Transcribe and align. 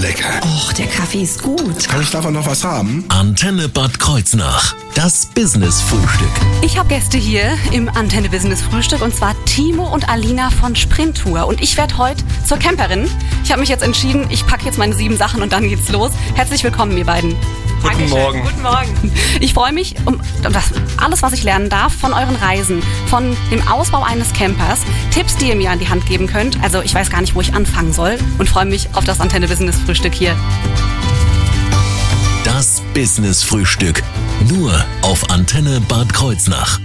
lecker. 0.00 0.40
Och, 0.42 0.72
der 0.72 0.86
Kaffee 0.86 1.22
ist 1.22 1.42
gut. 1.42 1.88
Kann 1.88 2.00
ich 2.00 2.10
davon 2.10 2.32
noch 2.32 2.46
was 2.46 2.64
haben? 2.64 3.04
Antenne 3.08 3.68
Bad 3.68 3.98
Kreuznach. 3.98 4.74
Das 4.94 5.26
Business-Frühstück. 5.26 6.28
Ich 6.62 6.78
habe 6.78 6.88
Gäste 6.88 7.18
hier 7.18 7.56
im 7.72 7.88
Antenne 7.90 8.28
Business 8.30 8.62
Frühstück 8.62 9.02
und 9.02 9.14
zwar 9.14 9.34
Timo 9.44 9.86
und 9.92 10.08
Alina 10.08 10.50
von 10.50 10.74
Sprinttour. 10.74 11.46
Und 11.46 11.60
ich 11.60 11.76
werde 11.76 11.98
heute 11.98 12.24
zur 12.46 12.58
Camperin. 12.58 13.08
Ich 13.44 13.50
habe 13.50 13.60
mich 13.60 13.68
jetzt 13.68 13.82
entschieden, 13.82 14.26
ich 14.30 14.46
packe 14.46 14.64
jetzt 14.64 14.78
meine 14.78 14.94
sieben 14.94 15.16
Sachen 15.16 15.42
und 15.42 15.52
dann 15.52 15.68
geht's 15.68 15.90
los. 15.90 16.12
Herzlich 16.34 16.64
willkommen, 16.64 16.96
ihr 16.96 17.06
beiden. 17.06 17.36
Guten 17.82 17.88
Dankeschön. 17.88 18.18
Morgen. 18.18 18.42
Guten 18.42 18.62
Morgen. 18.62 19.12
Ich 19.40 19.54
freue 19.54 19.72
mich 19.72 19.94
um 20.04 20.20
das, 20.42 20.64
alles, 20.98 21.22
was 21.22 21.32
ich 21.32 21.42
lernen 21.42 21.68
darf 21.68 21.94
von 21.94 22.12
euren 22.12 22.36
Reisen, 22.36 22.82
von 23.06 23.36
dem 23.50 23.66
Ausbau 23.68 24.02
eines 24.02 24.32
Campers, 24.32 24.80
Tipps, 25.10 25.36
die 25.36 25.48
ihr 25.48 25.56
mir 25.56 25.70
an 25.70 25.78
die 25.78 25.88
Hand 25.88 26.06
geben 26.06 26.26
könnt. 26.26 26.62
Also 26.62 26.82
ich 26.82 26.94
weiß 26.94 27.10
gar 27.10 27.20
nicht, 27.20 27.34
wo 27.34 27.40
ich 27.40 27.54
anfangen 27.54 27.92
soll 27.92 28.18
und 28.38 28.48
freue 28.48 28.66
mich 28.66 28.88
auf 28.94 29.04
das 29.04 29.20
Antenne 29.20 29.48
Business 29.48 29.76
Frühstück 29.86 30.14
hier. 30.14 30.36
Das 32.44 32.82
Business-Frühstück. 32.94 34.02
Nur 34.48 34.84
auf 35.02 35.30
Antenne 35.30 35.80
Bad 35.88 36.12
Kreuznach. 36.12 36.80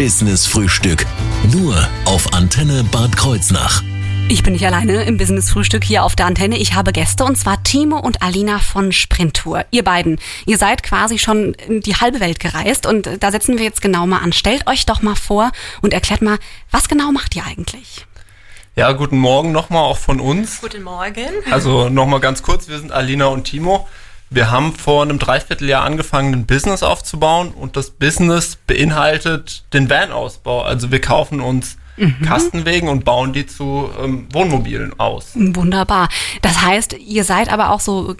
Das 0.00 0.14
Business-Frühstück. 0.14 1.04
Nur 1.52 1.76
auf 2.06 2.32
Antenne 2.32 2.84
Bad 2.84 3.14
Kreuznach. 3.18 3.82
Ich 4.30 4.42
bin 4.42 4.54
nicht 4.54 4.64
alleine 4.64 5.02
im 5.02 5.18
Business 5.18 5.50
Frühstück 5.50 5.84
hier 5.84 6.04
auf 6.04 6.16
der 6.16 6.24
Antenne. 6.24 6.56
Ich 6.56 6.72
habe 6.72 6.90
Gäste 6.92 7.22
und 7.22 7.36
zwar 7.36 7.62
Timo 7.64 7.98
und 7.98 8.22
Alina 8.22 8.60
von 8.60 8.92
Sprinttour. 8.92 9.66
Ihr 9.70 9.84
beiden, 9.84 10.18
ihr 10.46 10.56
seid 10.56 10.82
quasi 10.82 11.18
schon 11.18 11.52
in 11.52 11.82
die 11.82 11.96
halbe 11.96 12.18
Welt 12.20 12.40
gereist 12.40 12.86
und 12.86 13.10
da 13.20 13.30
setzen 13.30 13.58
wir 13.58 13.64
jetzt 13.64 13.82
genau 13.82 14.06
mal 14.06 14.20
an. 14.20 14.32
Stellt 14.32 14.66
euch 14.68 14.86
doch 14.86 15.02
mal 15.02 15.16
vor 15.16 15.52
und 15.82 15.92
erklärt 15.92 16.22
mal, 16.22 16.38
was 16.70 16.88
genau 16.88 17.12
macht 17.12 17.36
ihr 17.36 17.44
eigentlich? 17.44 18.06
Ja, 18.76 18.92
guten 18.92 19.18
Morgen 19.18 19.52
nochmal 19.52 19.82
auch 19.82 19.98
von 19.98 20.18
uns. 20.18 20.62
Guten 20.62 20.82
Morgen. 20.82 21.28
Also 21.50 21.90
nochmal 21.90 22.20
ganz 22.20 22.42
kurz, 22.42 22.68
wir 22.68 22.78
sind 22.78 22.90
Alina 22.90 23.26
und 23.26 23.44
Timo. 23.44 23.86
Wir 24.32 24.52
haben 24.52 24.72
vor 24.74 25.02
einem 25.02 25.18
Dreivierteljahr 25.18 25.82
angefangen, 25.82 26.32
ein 26.32 26.46
Business 26.46 26.84
aufzubauen 26.84 27.50
und 27.50 27.76
das 27.76 27.90
Business 27.90 28.56
beinhaltet 28.64 29.64
den 29.72 29.90
Van-Ausbau. 29.90 30.62
Also 30.62 30.92
wir 30.92 31.00
kaufen 31.00 31.40
uns 31.40 31.76
Kastenwegen 32.24 32.88
und 32.88 33.04
bauen 33.04 33.32
die 33.32 33.46
zu 33.46 33.90
ähm, 34.02 34.26
Wohnmobilen 34.32 34.98
aus. 34.98 35.32
Wunderbar. 35.34 36.08
Das 36.42 36.62
heißt, 36.62 36.96
ihr 36.98 37.24
seid 37.24 37.52
aber 37.52 37.70
auch 37.70 37.80
so 37.80 38.16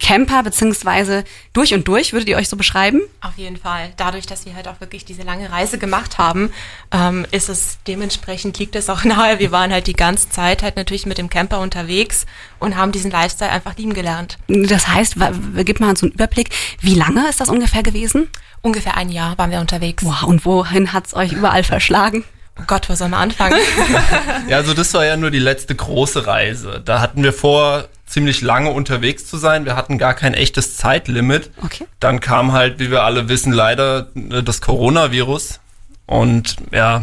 Camper 0.00 0.42
beziehungsweise 0.42 1.24
durch 1.52 1.74
und 1.74 1.86
durch, 1.88 2.12
würdet 2.12 2.28
ihr 2.28 2.36
euch 2.36 2.48
so 2.48 2.56
beschreiben? 2.56 3.00
Auf 3.20 3.36
jeden 3.36 3.56
Fall. 3.56 3.92
Dadurch, 3.96 4.26
dass 4.26 4.46
wir 4.46 4.54
halt 4.54 4.68
auch 4.68 4.80
wirklich 4.80 5.04
diese 5.04 5.22
lange 5.22 5.50
Reise 5.50 5.78
gemacht 5.78 6.18
haben, 6.18 6.50
ähm, 6.90 7.26
ist 7.30 7.48
es 7.48 7.78
dementsprechend 7.86 8.58
liegt 8.58 8.76
es 8.76 8.88
auch 8.88 9.04
nahe. 9.04 9.38
Wir 9.38 9.52
waren 9.52 9.72
halt 9.72 9.86
die 9.86 9.92
ganze 9.92 10.30
Zeit 10.30 10.62
halt 10.62 10.76
natürlich 10.76 11.06
mit 11.06 11.18
dem 11.18 11.30
Camper 11.30 11.60
unterwegs 11.60 12.26
und 12.58 12.76
haben 12.76 12.92
diesen 12.92 13.10
Lifestyle 13.10 13.50
einfach 13.50 13.76
lieben 13.76 13.94
gelernt. 13.94 14.38
Das 14.48 14.88
heißt, 14.88 15.16
gib 15.64 15.80
mal 15.80 15.96
so 15.96 16.06
einen 16.06 16.12
Überblick, 16.12 16.50
wie 16.80 16.94
lange 16.94 17.28
ist 17.28 17.40
das 17.40 17.48
ungefähr 17.48 17.82
gewesen? 17.82 18.28
Ungefähr 18.62 18.96
ein 18.96 19.10
Jahr 19.10 19.38
waren 19.38 19.50
wir 19.50 19.60
unterwegs. 19.60 20.04
Wow, 20.04 20.24
und 20.24 20.44
wohin 20.44 20.92
hat's 20.92 21.14
euch 21.14 21.32
überall 21.32 21.62
verschlagen? 21.62 22.24
Oh 22.60 22.64
Gott, 22.66 22.88
wo 22.88 22.94
soll 22.94 23.08
man 23.08 23.20
anfangen? 23.20 23.58
Ja, 24.48 24.56
also 24.56 24.72
das 24.74 24.94
war 24.94 25.04
ja 25.04 25.16
nur 25.16 25.30
die 25.30 25.38
letzte 25.38 25.74
große 25.74 26.26
Reise. 26.26 26.80
Da 26.84 27.00
hatten 27.00 27.22
wir 27.22 27.32
vor, 27.32 27.88
ziemlich 28.08 28.40
lange 28.40 28.70
unterwegs 28.70 29.26
zu 29.26 29.36
sein. 29.36 29.64
Wir 29.64 29.76
hatten 29.76 29.98
gar 29.98 30.14
kein 30.14 30.34
echtes 30.34 30.76
Zeitlimit. 30.76 31.50
Okay. 31.62 31.86
Dann 32.00 32.20
kam 32.20 32.52
halt, 32.52 32.78
wie 32.78 32.90
wir 32.90 33.02
alle 33.04 33.28
wissen, 33.28 33.52
leider 33.52 34.08
äh, 34.14 34.42
das 34.42 34.60
Coronavirus. 34.60 35.60
Und 36.06 36.56
ja, 36.72 37.02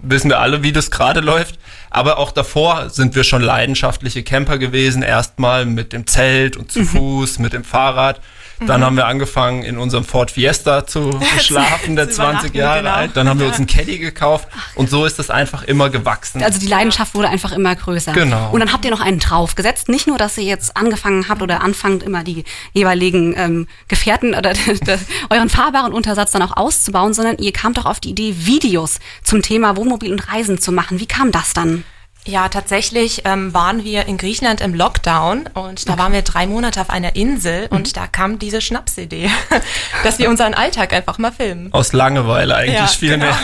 wissen 0.00 0.30
wir 0.30 0.38
alle, 0.38 0.62
wie 0.62 0.72
das 0.72 0.90
gerade 0.90 1.20
läuft. 1.20 1.58
Aber 1.92 2.18
auch 2.18 2.32
davor 2.32 2.88
sind 2.88 3.14
wir 3.14 3.22
schon 3.22 3.42
leidenschaftliche 3.42 4.22
Camper 4.22 4.56
gewesen. 4.56 5.02
Erstmal 5.02 5.66
mit 5.66 5.92
dem 5.92 6.06
Zelt 6.06 6.56
und 6.56 6.72
zu 6.72 6.84
Fuß, 6.84 7.38
mit 7.38 7.52
dem 7.52 7.64
Fahrrad. 7.64 8.20
Dann 8.66 8.84
haben 8.84 8.96
wir 8.96 9.06
angefangen, 9.06 9.62
in 9.62 9.78
unserem 9.78 10.04
Ford 10.04 10.30
Fiesta 10.30 10.86
zu 10.86 11.18
schlafen, 11.40 11.96
der 11.96 12.08
zu 12.08 12.16
20 12.16 12.50
übernachten, 12.50 12.56
Jahre 12.56 12.78
genau. 12.78 12.94
alt. 12.94 13.16
Dann 13.16 13.28
haben 13.28 13.40
wir 13.40 13.46
uns 13.46 13.56
einen 13.56 13.66
Caddy 13.66 13.98
gekauft. 13.98 14.48
Und 14.74 14.90
so 14.90 15.04
ist 15.04 15.18
das 15.18 15.30
einfach 15.30 15.64
immer 15.64 15.90
gewachsen. 15.90 16.42
Also 16.42 16.58
die 16.58 16.66
Leidenschaft 16.66 17.14
wurde 17.14 17.28
einfach 17.28 17.52
immer 17.52 17.74
größer. 17.74 18.12
Genau. 18.12 18.50
Und 18.50 18.60
dann 18.60 18.72
habt 18.72 18.84
ihr 18.84 18.90
noch 18.90 19.00
einen 19.00 19.18
draufgesetzt. 19.18 19.88
Nicht 19.88 20.06
nur, 20.06 20.18
dass 20.18 20.38
ihr 20.38 20.44
jetzt 20.44 20.76
angefangen 20.76 21.28
habt 21.28 21.42
oder 21.42 21.62
anfangt, 21.62 22.02
immer 22.02 22.24
die 22.24 22.44
jeweiligen 22.72 23.34
ähm, 23.36 23.66
Gefährten 23.88 24.34
oder 24.34 24.52
euren 25.30 25.48
fahrbaren 25.48 25.92
Untersatz 25.92 26.30
dann 26.30 26.42
auch 26.42 26.56
auszubauen, 26.56 27.14
sondern 27.14 27.38
ihr 27.38 27.52
kamt 27.52 27.78
doch 27.78 27.86
auf 27.86 28.00
die 28.00 28.10
Idee, 28.10 28.34
Videos 28.38 28.98
zum 29.22 29.42
Thema 29.42 29.76
Wohnmobil 29.76 30.12
und 30.12 30.32
Reisen 30.32 30.58
zu 30.58 30.72
machen. 30.72 31.00
Wie 31.00 31.06
kam 31.06 31.32
das 31.32 31.52
dann? 31.52 31.81
Ja, 32.24 32.48
tatsächlich 32.48 33.22
ähm, 33.24 33.52
waren 33.52 33.82
wir 33.82 34.06
in 34.06 34.16
Griechenland 34.16 34.60
im 34.60 34.74
Lockdown 34.74 35.48
und 35.54 35.88
da 35.88 35.98
waren 35.98 36.12
wir 36.12 36.22
drei 36.22 36.46
Monate 36.46 36.80
auf 36.80 36.88
einer 36.88 37.16
Insel 37.16 37.66
und 37.70 37.96
da 37.96 38.06
kam 38.06 38.38
diese 38.38 38.60
Schnapsidee, 38.60 39.28
dass 40.04 40.20
wir 40.20 40.30
unseren 40.30 40.54
Alltag 40.54 40.92
einfach 40.92 41.18
mal 41.18 41.32
filmen. 41.32 41.72
Aus 41.72 41.92
Langeweile 41.92 42.54
eigentlich 42.54 42.74
Ja, 42.78 42.86
viel 42.86 43.10
genau. 43.18 43.24
mehr. 43.26 43.36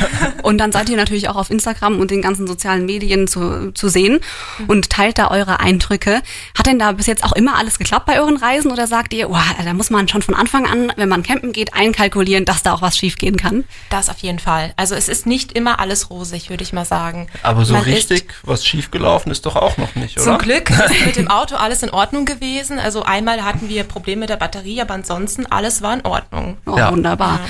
Und 0.44 0.58
dann 0.58 0.70
seid 0.70 0.88
ihr 0.90 0.96
natürlich 0.96 1.28
auch 1.28 1.34
auf 1.34 1.50
Instagram 1.50 1.98
und 1.98 2.12
den 2.12 2.22
ganzen 2.22 2.46
sozialen 2.46 2.86
Medien 2.86 3.26
zu, 3.26 3.72
zu 3.72 3.88
sehen 3.88 4.20
und 4.68 4.90
teilt 4.90 5.18
da 5.18 5.28
eure 5.32 5.58
Eindrücke. 5.58 6.22
Hat 6.56 6.66
denn 6.66 6.78
da 6.78 6.92
bis 6.92 7.06
jetzt 7.06 7.24
auch 7.24 7.32
immer 7.32 7.56
alles 7.56 7.78
geklappt 7.80 8.06
bei 8.06 8.20
euren 8.20 8.36
Reisen 8.36 8.70
oder 8.70 8.86
sagt 8.86 9.12
ihr, 9.12 9.28
wow, 9.28 9.42
da 9.64 9.74
muss 9.74 9.90
man 9.90 10.06
schon 10.06 10.22
von 10.22 10.36
Anfang 10.36 10.66
an, 10.68 10.92
wenn 10.94 11.08
man 11.08 11.24
campen 11.24 11.52
geht, 11.52 11.74
einkalkulieren, 11.74 12.44
dass 12.44 12.62
da 12.62 12.74
auch 12.74 12.82
was 12.82 12.96
schiefgehen 12.96 13.36
kann? 13.36 13.64
Das 13.90 14.08
auf 14.08 14.18
jeden 14.18 14.38
Fall. 14.38 14.72
Also 14.76 14.94
es 14.94 15.08
ist 15.08 15.26
nicht 15.26 15.52
immer 15.52 15.80
alles 15.80 16.10
rosig, 16.10 16.48
würde 16.48 16.62
ich 16.62 16.72
mal 16.72 16.84
sagen. 16.84 17.26
Aber 17.42 17.64
so 17.64 17.72
Man 17.74 17.82
richtig 17.82 18.34
was 18.44 18.67
schiefgelaufen 18.68 19.32
ist 19.32 19.46
doch 19.46 19.56
auch 19.56 19.76
noch 19.78 19.94
nicht, 19.94 20.16
oder? 20.18 20.24
zum 20.24 20.38
Glück 20.38 20.70
ist 20.90 21.06
mit 21.06 21.16
dem 21.16 21.28
Auto 21.28 21.56
alles 21.56 21.82
in 21.82 21.90
Ordnung 21.90 22.24
gewesen. 22.24 22.78
Also 22.78 23.02
einmal 23.02 23.44
hatten 23.44 23.68
wir 23.68 23.84
Probleme 23.84 24.20
mit 24.20 24.28
der 24.30 24.36
Batterie, 24.36 24.80
aber 24.80 24.94
ansonsten 24.94 25.46
alles 25.46 25.82
war 25.82 25.94
in 25.94 26.02
Ordnung. 26.04 26.56
Oh, 26.66 26.76
Ja. 26.76 26.92
wunderbar. 26.92 27.40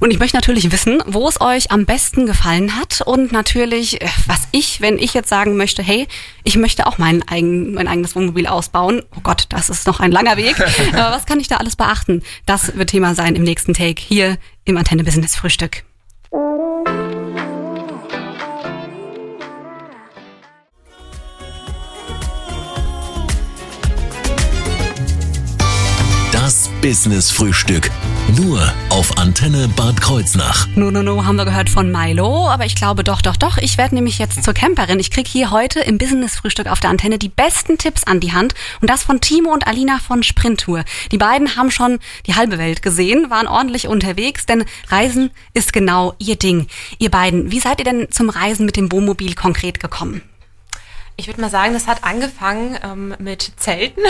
Und 0.00 0.10
ich 0.10 0.18
möchte 0.18 0.36
natürlich 0.36 0.72
wissen, 0.72 1.02
wo 1.06 1.28
es 1.28 1.40
euch 1.40 1.70
am 1.70 1.84
besten 1.86 2.26
gefallen 2.26 2.76
hat 2.76 3.00
und 3.02 3.32
natürlich, 3.32 4.00
äh, 4.02 4.08
was 4.26 4.48
ich, 4.52 4.80
wenn 4.80 4.98
ich 4.98 5.14
jetzt 5.14 5.28
sagen 5.28 5.56
möchte, 5.56 5.82
hey, 5.82 6.08
ich 6.44 6.56
möchte 6.56 6.86
auch 6.86 6.98
mein, 6.98 7.22
eigen, 7.28 7.74
mein 7.74 7.86
eigenes 7.88 8.16
Wohnmobil 8.16 8.46
ausbauen. 8.46 9.02
Oh 9.16 9.20
Gott, 9.22 9.46
das 9.50 9.70
ist 9.70 9.86
noch 9.86 10.00
ein 10.00 10.10
langer 10.12 10.36
Weg. 10.36 10.56
Aber 10.92 11.10
was 11.16 11.26
kann 11.26 11.38
ich 11.40 11.48
da 11.48 11.58
alles 11.58 11.76
beachten? 11.76 12.22
Das 12.46 12.76
wird 12.76 12.90
Thema 12.90 13.14
sein 13.14 13.36
im 13.36 13.42
nächsten 13.42 13.74
Take 13.74 14.02
hier 14.02 14.38
im 14.64 14.76
Antenne 14.76 15.04
Business 15.04 15.36
Frühstück. 15.36 15.84
Das 26.82 27.02
Business-Frühstück. 27.02 27.90
Nur 28.36 28.60
auf 28.88 29.16
Antenne 29.16 29.68
Bad 29.68 30.00
Kreuznach. 30.00 30.66
No, 30.74 30.90
no, 30.90 31.02
no, 31.02 31.24
haben 31.24 31.36
wir 31.36 31.44
gehört 31.44 31.70
von 31.70 31.92
Milo, 31.92 32.48
aber 32.48 32.66
ich 32.66 32.74
glaube 32.74 33.04
doch, 33.04 33.22
doch, 33.22 33.36
doch. 33.36 33.56
Ich 33.58 33.78
werde 33.78 33.94
nämlich 33.94 34.18
jetzt 34.18 34.42
zur 34.42 34.52
Camperin. 34.52 34.98
Ich 34.98 35.10
krieg 35.10 35.28
hier 35.28 35.50
heute 35.50 35.80
im 35.80 35.98
Business-Frühstück 35.98 36.66
auf 36.66 36.80
der 36.80 36.90
Antenne 36.90 37.18
die 37.18 37.28
besten 37.28 37.78
Tipps 37.78 38.04
an 38.04 38.20
die 38.20 38.32
Hand 38.32 38.54
und 38.80 38.90
das 38.90 39.04
von 39.04 39.20
Timo 39.20 39.52
und 39.52 39.66
Alina 39.66 39.98
von 39.98 40.22
Sprinttour. 40.22 40.84
Die 41.12 41.18
beiden 41.18 41.56
haben 41.56 41.70
schon 41.70 41.98
die 42.26 42.34
halbe 42.34 42.58
Welt 42.58 42.82
gesehen, 42.82 43.30
waren 43.30 43.46
ordentlich 43.46 43.86
unterwegs, 43.86 44.46
denn 44.46 44.64
Reisen 44.88 45.30
ist 45.54 45.72
genau 45.72 46.14
ihr 46.18 46.36
Ding. 46.36 46.66
Ihr 46.98 47.10
beiden, 47.10 47.52
wie 47.52 47.60
seid 47.60 47.78
ihr 47.78 47.84
denn 47.84 48.10
zum 48.10 48.28
Reisen 48.28 48.66
mit 48.66 48.76
dem 48.76 48.90
Wohnmobil 48.90 49.34
konkret 49.34 49.78
gekommen? 49.78 50.22
Ich 51.16 51.26
würde 51.26 51.40
mal 51.40 51.50
sagen, 51.50 51.74
das 51.74 51.86
hat 51.86 52.04
angefangen 52.04 52.78
ähm, 52.82 53.14
mit 53.18 53.52
Zelten 53.56 54.02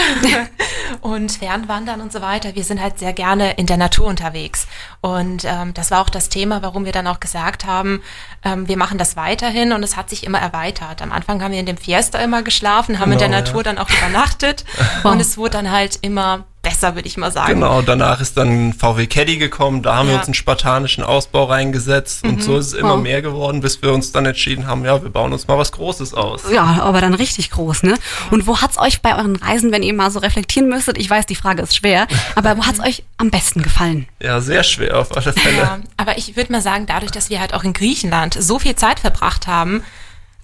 und 1.01 1.33
Fernwandern 1.33 2.01
und 2.01 2.13
so 2.13 2.21
weiter. 2.23 2.55
Wir 2.55 2.65
sind 2.65 2.81
halt 2.81 2.99
sehr 2.99 3.13
gerne 3.13 3.53
in 3.55 3.67
der 3.67 3.77
Natur 3.77 4.07
unterwegs. 4.07 4.67
Und 5.01 5.45
ähm, 5.45 5.75
das 5.75 5.91
war 5.91 6.01
auch 6.01 6.09
das 6.11 6.29
Thema, 6.29 6.63
warum 6.63 6.85
wir 6.85 6.93
dann 6.93 7.07
auch 7.07 7.21
gesagt 7.21 7.67
haben, 7.67 8.03
ähm, 8.45 8.69
wir 8.69 8.77
machen 8.77 8.99
das 8.99 9.17
weiterhin 9.17 9.73
und 9.73 9.83
es 9.83 9.97
hat 9.97 10.11
sich 10.11 10.25
immer 10.25 10.39
erweitert. 10.39 11.03
Am 11.03 11.13
Anfang 11.13 11.43
haben 11.43 11.53
wir 11.53 11.61
in 11.61 11.67
dem 11.67 11.77
Fiesta 11.77 12.19
immer 12.19 12.43
geschlafen, 12.43 12.99
haben 12.99 13.13
in 13.13 13.19
der 13.19 13.29
Genau, 13.29 13.39
ja. 13.39 13.45
Natur 13.45 13.63
dann 13.63 13.79
auch 13.79 13.91
übernachtet 13.91 14.65
und 15.03 15.21
es 15.21 15.37
wurde 15.37 15.51
dann 15.51 15.71
halt 15.71 15.99
immer 16.03 16.45
besser, 16.73 16.95
würde 16.95 17.07
ich 17.07 17.17
mal 17.17 17.31
sagen. 17.31 17.55
Genau, 17.55 17.83
danach 17.83 18.21
ist 18.21 18.37
dann 18.37 18.73
VW 18.73 19.07
Caddy 19.07 19.37
gekommen, 19.37 19.83
da 19.83 19.97
haben 19.97 20.07
wir 20.09 20.15
Ja. 20.15 20.19
uns 20.21 20.27
einen 20.29 20.35
spartanischen 20.35 21.05
Ausbau 21.05 21.45
reingesetzt 21.45 22.25
und 22.25 22.43
so 22.43 22.57
ist 22.57 22.69
es 22.69 22.73
immer 22.73 22.95
Wow. 22.97 23.03
mehr 23.03 23.21
geworden, 23.23 23.61
bis 23.61 23.83
wir 23.83 23.93
uns 23.93 24.13
dann 24.13 24.25
entschieden 24.27 24.67
haben, 24.67 24.85
ja, 24.85 25.03
wir 25.03 25.11
bauen 25.11 25.33
uns 25.33 25.47
mal 25.49 25.59
was 25.59 25.73
Großes 25.73 26.15
aus. 26.15 26.43
Ja, 26.51 26.81
aber 26.83 27.01
dann 27.01 27.15
richtig 27.15 27.51
groß, 27.51 27.83
ne? 27.83 27.95
Und 28.31 28.47
wo 28.47 28.61
hat's 28.61 28.79
euch 28.79 29.03
bei 29.03 29.17
euren 29.17 29.37
Reisen, 29.37 29.71
wenn 29.73 29.83
ihr 29.83 29.95
mal 29.95 30.11
so 30.11 30.19
reflektieren 30.21 30.69
müsstet, 30.69 30.99
ich 30.99 31.09
weiß, 31.11 31.27
die 31.27 31.35
Frage 31.37 31.63
ist 31.63 31.77
schwer, 31.77 32.07
aber 32.35 32.57
wo 32.57 32.65
hat's 32.65 32.81
euch 32.81 33.05
am 33.19 33.31
besten 33.31 33.63
gefallen? 33.63 34.07
Ja, 34.21 34.41
sehr 34.41 34.63
schwer 34.65 34.99
auf 34.99 35.15
alle 35.17 35.33
Fälle. 35.33 35.57
Ja, 35.59 35.79
aber 35.97 36.17
ich 36.19 36.37
würde 36.37 36.53
mal 36.53 36.63
sagen, 36.63 36.87
dadurch, 36.87 37.11
dass 37.13 37.29
wir 37.31 37.41
halt 37.41 37.55
auch 37.55 37.65
in 37.65 37.73
Griechenland 37.73 38.35
so 38.39 38.59
viel 38.59 38.77
Zeit 38.77 39.01
verbracht 39.01 39.47
haben, 39.47 39.83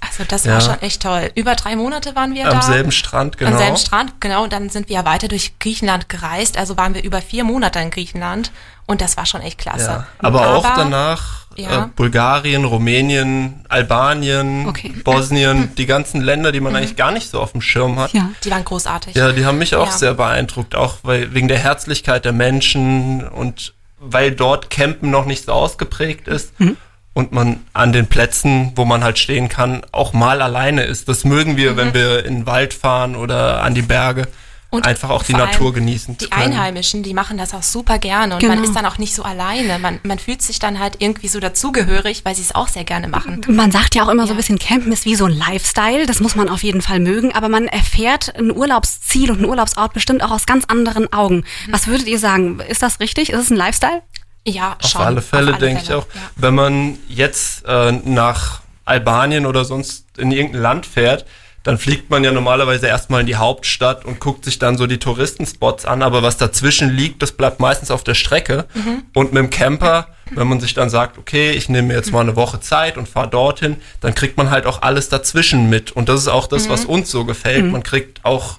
Also 0.01 0.25
das 0.29 0.47
war 0.47 0.55
Ja. 0.55 0.61
schon 0.61 0.81
echt 0.83 1.03
toll. 1.03 1.31
Über 1.35 1.55
drei 1.57 1.75
Monate 1.77 2.15
waren 2.15 2.35
wir 2.35 2.45
da. 2.45 2.51
Am 2.53 2.63
selben 2.63 2.93
Strand, 2.93 3.37
genau. 3.37 3.53
Am 3.53 3.59
selben 3.59 3.77
Strand, 3.77 4.21
genau. 4.21 4.45
Und 4.45 4.53
dann 4.53 4.69
sind 4.71 4.89
wir 4.89 4.97
ja 4.97 5.05
weiter 5.05 5.29
durch 5.29 5.59
Griechenland 5.59 6.09
gereist. 6.09 6.57
Also 6.57 6.77
waren 6.77 6.95
wir 6.95 7.03
über 7.03 7.21
vier 7.21 7.45
Monate 7.45 7.79
in 7.81 7.91
Griechenland. 7.91 8.53
Und 8.87 9.01
das 9.01 9.17
war 9.17 9.27
schon 9.27 9.41
echt 9.43 9.59
klasse. 9.59 9.85
Ja. 9.87 10.07
Aber, 10.21 10.55
auch 10.57 10.63
danach 10.77 11.47
Ja. 11.57 11.85
äh, 11.85 11.87
Bulgarien, 11.97 12.65
Rumänien, 12.65 13.65
Albanien, 13.69 14.67
Okay. 14.69 14.91
Bosnien, 15.05 15.75
die 15.79 15.87
ganzen 15.87 16.21
Länder, 16.21 16.53
die 16.53 16.61
man 16.61 16.75
eigentlich 16.77 16.97
gar 16.97 17.11
nicht 17.11 17.29
so 17.31 17.41
auf 17.41 17.53
dem 17.53 17.61
Schirm 17.61 17.99
hat. 17.99 18.13
Ja. 18.13 18.31
Die 18.45 18.51
waren 18.51 18.65
großartig. 18.65 19.15
Ja, 19.17 19.33
die 19.33 19.45
haben 19.45 19.59
mich 19.59 19.75
auch 19.75 19.87
Ja. 19.87 19.93
sehr 19.93 20.15
beeindruckt, 20.15 20.75
auch 20.77 20.99
weil, 21.03 21.35
wegen 21.35 21.49
der 21.49 21.59
Herzlichkeit 21.59 22.25
der 22.25 22.33
Menschen 22.33 23.27
und 23.29 23.75
weil 24.01 24.31
dort 24.31 24.71
Campen 24.71 25.11
noch 25.11 25.27
nicht 25.27 25.45
so 25.47 25.53
ausgeprägt 25.53 26.29
ist 26.29 26.59
Mhm. 26.61 26.77
Und 27.19 27.33
man 27.33 27.61
an 27.73 27.93
den 27.93 28.07
Plätzen, 28.07 28.73
wo 28.77 28.85
man 28.85 29.03
halt 29.03 29.19
stehen 29.19 29.49
kann, 29.49 29.83
auch 29.91 30.13
mal 30.13 30.41
alleine 30.41 30.85
ist. 30.85 31.09
Das 31.09 31.25
mögen 31.25 31.57
wir, 31.57 31.77
wenn 31.77 31.93
wir 31.93 32.25
in 32.25 32.35
den 32.37 32.47
Wald 32.47 32.73
fahren 32.75 33.17
oder 33.17 33.63
an 33.65 33.75
die 33.75 33.83
Berge. 33.83 34.23
Mhm. 34.23 34.27
Und 34.71 34.87
einfach 34.87 35.09
auch 35.09 35.23
die 35.23 35.33
Natur 35.33 35.73
genießen 35.73 36.19
zu 36.19 36.27
Die 36.27 36.31
können. 36.31 36.53
Einheimischen, 36.53 37.03
die 37.03 37.15
machen 37.15 37.39
das 37.39 37.55
auch 37.55 37.63
super 37.63 37.99
gerne 37.99 38.35
und 38.35 38.41
Genau. 38.41 38.55
man 38.55 38.63
ist 38.63 38.77
dann 38.77 38.85
auch 38.85 38.99
nicht 38.99 39.15
so 39.15 39.23
alleine. 39.23 39.79
Man, 39.79 39.99
man 40.03 40.19
fühlt 40.19 40.43
sich 40.43 40.59
dann 40.59 40.79
halt 40.79 40.97
irgendwie 40.99 41.27
so 41.29 41.41
dazugehörig, 41.41 42.25
weil 42.27 42.35
sie 42.35 42.43
es 42.43 42.55
auch 42.55 42.69
sehr 42.69 42.85
gerne 42.85 43.09
machen. 43.09 43.41
Man 43.49 43.73
sagt 43.73 43.95
ja 43.95 44.05
auch 44.05 44.09
immer 44.11 44.25
so 44.27 44.35
ein 44.35 44.37
Ja. 44.37 44.41
bisschen, 44.43 44.59
Campen 44.59 44.93
ist 44.93 45.07
wie 45.07 45.15
so 45.17 45.25
ein 45.25 45.33
Lifestyle. 45.33 46.05
Das 46.07 46.21
muss 46.21 46.37
man 46.37 46.51
auf 46.51 46.63
jeden 46.63 46.83
Fall 46.83 47.01
mögen. 47.01 47.33
Aber 47.35 47.49
man 47.49 47.67
erfährt 47.67 48.37
ein 48.39 48.55
Urlaubsziel 48.55 49.31
und 49.31 49.39
einen 49.39 49.47
Urlaubsort 49.47 49.95
bestimmt 49.95 50.23
auch 50.23 50.31
aus 50.31 50.45
ganz 50.45 50.67
anderen 50.67 51.11
Augen. 51.15 51.37
Mhm. 51.67 51.73
Was 51.73 51.87
würdet 51.87 52.07
ihr 52.07 52.19
sagen? 52.19 52.61
Ist 52.61 52.83
das 52.83 53.01
richtig? 53.01 53.31
Ist 53.31 53.41
es 53.41 53.51
ein 53.51 53.57
Lifestyle? 53.57 54.03
Ja, 54.49 54.77
Auf 54.83 54.91
schon. 54.91 55.01
alle 55.03 55.23
Fälle, 55.23 55.49
alle 55.53 55.59
denke 55.59 55.81
ich 55.83 55.87
Fälle, 55.89 55.99
auch. 56.01 56.07
Ja. 56.15 56.21
Wenn 56.37 56.55
man 56.55 56.99
jetzt 57.09 57.65
äh, 57.67 57.93
nach 57.93 58.61
Albanien 58.85 59.47
oder 59.47 59.65
sonst 59.65 60.07
in 60.17 60.33
irgendein 60.33 60.63
Land 60.63 60.87
fährt, 60.87 61.27
dann 61.65 61.77
fliegt 61.77 62.09
man 62.09 62.25
ja 62.25 62.33
normalerweise 62.33 62.87
erstmal 62.87 63.21
in 63.21 63.27
die 63.27 63.37
Hauptstadt 63.37 64.05
und 64.07 64.21
guckt 64.21 64.45
sich 64.47 64.59
dann 64.59 64.79
so 64.79 64.87
die 64.87 64.99
Touristenspots 64.99 65.85
an, 65.85 66.03
aber 66.03 66.23
was 66.23 66.39
dazwischen 66.39 66.89
liegt, 66.97 67.21
das 67.21 67.33
bleibt 67.33 67.61
meistens 67.61 67.91
auf 67.91 68.05
der 68.05 68.15
Strecke. 68.15 68.65
Mhm. 68.75 69.03
Und 69.13 69.33
mit 69.35 69.43
dem 69.43 69.51
Camper, 69.51 70.07
wenn 70.31 70.47
man 70.49 70.61
sich 70.61 70.73
dann 70.73 70.89
sagt, 70.89 71.19
okay, 71.19 71.51
ich 71.51 71.69
nehme 71.69 71.89
mir 71.89 71.95
jetzt 71.95 72.11
mal 72.13 72.21
eine 72.21 72.37
Woche 72.37 72.61
Zeit 72.61 72.97
und 72.97 73.07
fahre 73.09 73.29
dorthin, 73.29 73.77
dann 74.01 74.15
kriegt 74.15 74.39
man 74.39 74.51
halt 74.51 74.65
auch 74.65 74.81
alles 74.81 75.11
dazwischen 75.11 75.69
mit. 75.69 75.93
Und 75.93 76.09
das 76.09 76.21
ist 76.23 76.29
auch 76.29 76.47
das, 76.47 76.67
Mhm. 76.67 76.71
was 76.71 76.85
uns 76.87 77.11
so 77.11 77.27
gefällt. 77.27 77.71
Man 77.71 77.83
kriegt 77.83 78.25
auch 78.25 78.59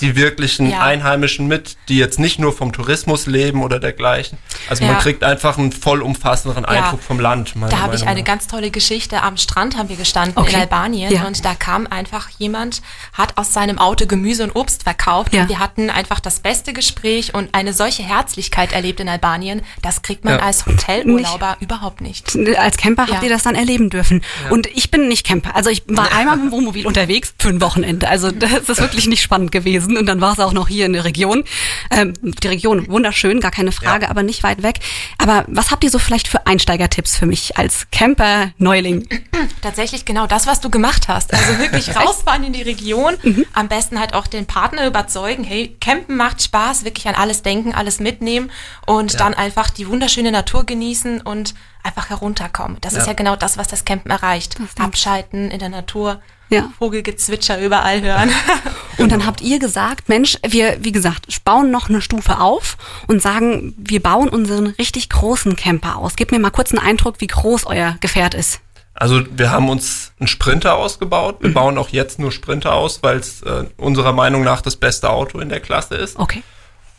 die 0.00 0.16
wirklichen 0.16 0.70
Ja. 0.70 0.80
Einheimischen 0.82 1.46
mit, 1.46 1.76
die 1.88 1.98
jetzt 1.98 2.18
nicht 2.18 2.38
nur 2.38 2.52
vom 2.52 2.72
Tourismus 2.72 3.26
leben 3.26 3.62
oder 3.62 3.78
dergleichen. 3.78 4.38
Also 4.68 4.84
man 4.84 4.94
Ja. 4.94 4.98
kriegt 5.00 5.22
einfach 5.22 5.56
einen 5.58 5.72
vollumfassenderen 5.72 6.64
Eindruck 6.64 7.02
vom 7.02 7.20
Land. 7.20 7.54
Da 7.70 7.78
habe 7.80 7.94
ich 7.94 8.06
eine 8.06 8.20
nach. 8.20 8.26
ganz 8.26 8.46
tolle 8.46 8.70
Geschichte. 8.70 9.22
Am 9.22 9.36
Strand 9.36 9.76
haben 9.76 9.88
wir 9.88 9.96
gestanden 9.96 10.36
Okay. 10.36 10.54
in 10.54 10.60
Albanien 10.60 11.12
Ja. 11.12 11.24
und 11.26 11.44
da 11.44 11.54
kam 11.54 11.86
einfach 11.86 12.28
jemand, 12.38 12.82
hat 13.12 13.36
aus 13.38 13.52
seinem 13.52 13.78
Auto 13.78 14.06
Gemüse 14.06 14.42
und 14.44 14.56
Obst 14.56 14.82
verkauft 14.82 15.32
Ja. 15.34 15.42
und 15.42 15.48
wir 15.48 15.58
hatten 15.58 15.90
einfach 15.90 16.20
das 16.20 16.40
beste 16.40 16.72
Gespräch 16.72 17.34
und 17.34 17.54
eine 17.54 17.72
solche 17.72 18.02
Herzlichkeit 18.02 18.72
erlebt 18.72 19.00
in 19.00 19.08
Albanien. 19.08 19.62
Das 19.82 20.02
kriegt 20.02 20.24
man 20.24 20.34
Ja. 20.34 20.40
als 20.44 20.66
Hotelurlauber 20.66 21.56
überhaupt 21.60 22.00
nicht. 22.00 22.36
Als 22.58 22.76
Camper 22.76 23.02
habt 23.02 23.12
Ja. 23.14 23.22
ihr 23.22 23.28
das 23.30 23.42
dann 23.44 23.54
erleben 23.54 23.90
dürfen. 23.90 24.22
Und 24.50 24.66
ich 24.66 24.90
bin 24.90 25.08
nicht 25.08 25.26
Camper. 25.26 25.54
Also 25.54 25.70
ich 25.70 25.82
war 25.86 26.10
einmal 26.16 26.36
mit 26.36 26.46
dem 26.46 26.52
Wohnmobil 26.52 26.86
unterwegs 26.86 27.32
für 27.38 27.48
ein 27.48 27.60
Wochenende. 27.60 28.08
Also 28.08 28.30
das 28.30 28.52
ist 28.68 28.80
wirklich 28.80 29.06
nicht 29.06 29.22
spannend 29.22 29.52
gewesen. 29.52 29.83
Und 29.86 30.06
dann 30.06 30.20
war 30.20 30.32
es 30.32 30.40
auch 30.40 30.52
noch 30.52 30.68
hier 30.68 30.86
in 30.86 30.92
der 30.92 31.04
Region. 31.04 31.44
Ähm, 31.90 32.14
die 32.22 32.48
Region 32.48 32.88
wunderschön, 32.88 33.40
gar 33.40 33.50
keine 33.50 33.72
Frage, 33.72 34.04
Ja. 34.04 34.10
aber 34.10 34.22
nicht 34.22 34.42
weit 34.42 34.62
weg. 34.62 34.80
Aber 35.18 35.44
was 35.48 35.70
habt 35.70 35.84
ihr 35.84 35.90
so 35.90 35.98
vielleicht 35.98 36.28
für 36.28 36.46
Einsteigertipps 36.46 37.16
für 37.16 37.26
mich 37.26 37.56
als 37.56 37.86
Camper-Neuling? 37.90 39.08
Tatsächlich 39.62 40.04
genau 40.04 40.26
das, 40.26 40.46
was 40.46 40.60
du 40.60 40.70
gemacht 40.70 41.08
hast. 41.08 41.32
Also 41.34 41.58
wirklich 41.58 41.94
rausfahren 41.96 42.44
in 42.44 42.52
die 42.52 42.62
Region. 42.62 43.14
Mhm. 43.22 43.44
Am 43.52 43.68
besten 43.68 43.98
halt 44.00 44.14
auch 44.14 44.26
den 44.26 44.46
Partner 44.46 44.86
überzeugen, 44.86 45.44
hey, 45.44 45.76
campen 45.80 46.16
macht 46.16 46.42
Spaß, 46.42 46.84
wirklich 46.84 47.06
an 47.08 47.14
alles 47.14 47.42
denken, 47.42 47.74
alles 47.74 48.00
mitnehmen 48.00 48.50
und 48.86 49.20
dann 49.20 49.34
einfach 49.34 49.70
die 49.70 49.86
wunderschöne 49.88 50.32
Natur 50.32 50.64
genießen 50.64 51.20
und 51.20 51.54
einfach 51.82 52.08
herunterkommen. 52.10 52.78
Das 52.80 52.94
ist 52.94 53.00
Ja. 53.00 53.08
ja 53.08 53.12
genau 53.12 53.36
das, 53.36 53.58
was 53.58 53.68
das 53.68 53.84
Campen 53.84 54.10
erreicht. 54.10 54.56
Abschalten 54.78 55.50
in 55.50 55.58
der 55.58 55.68
Natur, 55.68 56.20
Ja. 56.48 56.70
Vogelgezwitscher 56.78 57.60
überall 57.60 58.00
hören. 58.02 58.30
Und 58.98 59.12
dann 59.12 59.26
habt 59.26 59.40
ihr 59.40 59.58
gesagt, 59.58 60.08
Mensch, 60.08 60.38
wir, 60.46 60.78
wie 60.80 60.92
gesagt, 60.92 61.26
bauen 61.44 61.70
noch 61.70 61.88
eine 61.88 62.00
Stufe 62.00 62.38
auf 62.40 62.76
und 63.06 63.20
sagen, 63.20 63.74
wir 63.76 64.02
bauen 64.02 64.28
unseren 64.28 64.68
richtig 64.68 65.10
großen 65.10 65.56
Camper 65.56 65.96
aus. 65.96 66.16
Gebt 66.16 66.32
mir 66.32 66.38
mal 66.38 66.50
kurz 66.50 66.72
einen 66.72 66.84
Eindruck, 66.84 67.16
wie 67.20 67.26
groß 67.26 67.66
euer 67.66 67.96
Gefährt 68.00 68.34
ist. 68.34 68.60
Also 68.94 69.24
wir 69.36 69.50
haben 69.50 69.68
uns 69.68 70.12
einen 70.20 70.28
Sprinter 70.28 70.76
ausgebaut. 70.76 71.38
Wir 71.40 71.52
bauen 71.52 71.78
auch 71.78 71.88
jetzt 71.88 72.20
nur 72.20 72.30
Sprinter 72.30 72.74
aus, 72.74 73.02
weil 73.02 73.18
es 73.18 73.42
äh, 73.42 73.64
unserer 73.76 74.12
Meinung 74.12 74.44
nach 74.44 74.60
das 74.60 74.76
beste 74.76 75.10
Auto 75.10 75.40
in 75.40 75.48
der 75.48 75.60
Klasse 75.60 75.96
ist. 75.96 76.16
Okay. 76.16 76.42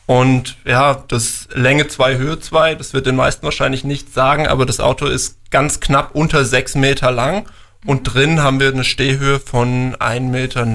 Und 0.05 0.57
ja, 0.65 1.03
das 1.07 1.47
Länge 1.53 1.87
2, 1.87 2.17
Höhe 2.17 2.39
2, 2.39 2.75
das 2.75 2.93
wird 2.93 3.07
den 3.07 3.15
meisten 3.15 3.43
wahrscheinlich 3.43 3.83
nicht 3.83 4.13
sagen, 4.13 4.45
aber 4.45 4.65
das 4.65 4.79
Auto 4.79 5.07
ist 5.07 5.37
ganz 5.49 5.79
knapp 5.79 6.13
unter 6.13 6.45
6 6.45 6.75
Meter 6.75 7.11
lang. 7.11 7.49
Und 7.85 8.03
drin 8.03 8.41
haben 8.41 8.59
wir 8.59 8.69
eine 8.69 8.83
Stehhöhe 8.83 9.39
von 9.39 9.95
1,90 9.95 10.19
Meter, 10.21 10.65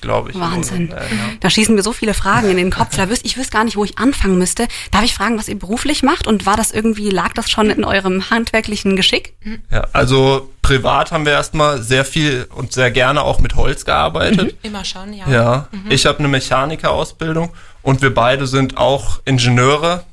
glaube 0.00 0.30
ich. 0.30 0.38
Wahnsinn. 0.38 0.88
Ja, 0.88 0.96
ja. 0.96 1.02
Da 1.40 1.50
schießen 1.50 1.74
mir 1.74 1.82
so 1.82 1.92
viele 1.92 2.14
Fragen 2.14 2.50
in 2.50 2.56
den 2.56 2.70
Kopf. 2.70 2.96
Da 2.96 3.08
wüsste, 3.08 3.26
ich 3.26 3.36
wüsste 3.36 3.52
gar 3.52 3.64
nicht, 3.64 3.76
wo 3.76 3.84
ich 3.84 3.98
anfangen 3.98 4.38
müsste. 4.38 4.68
Darf 4.90 5.04
ich 5.04 5.14
fragen, 5.14 5.38
was 5.38 5.48
ihr 5.48 5.58
beruflich 5.58 6.02
macht? 6.02 6.26
Und 6.26 6.46
war 6.46 6.56
das 6.56 6.72
irgendwie, 6.72 7.10
lag 7.10 7.32
das 7.32 7.50
schon 7.50 7.70
in 7.70 7.84
eurem 7.84 8.30
handwerklichen 8.30 8.96
Geschick? 8.96 9.34
Ja, 9.70 9.86
also 9.92 10.50
privat 10.62 11.10
haben 11.10 11.24
wir 11.24 11.32
erstmal 11.32 11.82
sehr 11.82 12.04
viel 12.04 12.46
und 12.54 12.72
sehr 12.72 12.90
gerne 12.90 13.22
auch 13.22 13.40
mit 13.40 13.56
Holz 13.56 13.84
gearbeitet. 13.84 14.56
Immer 14.62 14.84
schon, 14.84 15.12
ja. 15.12 15.28
Ja, 15.28 15.68
ich 15.88 16.06
habe 16.06 16.20
eine 16.20 16.28
Mechanikerausbildung 16.28 17.50
und 17.82 18.02
wir 18.02 18.14
beide 18.14 18.46
sind 18.46 18.76
auch 18.76 19.20
Ingenieure, 19.24 20.04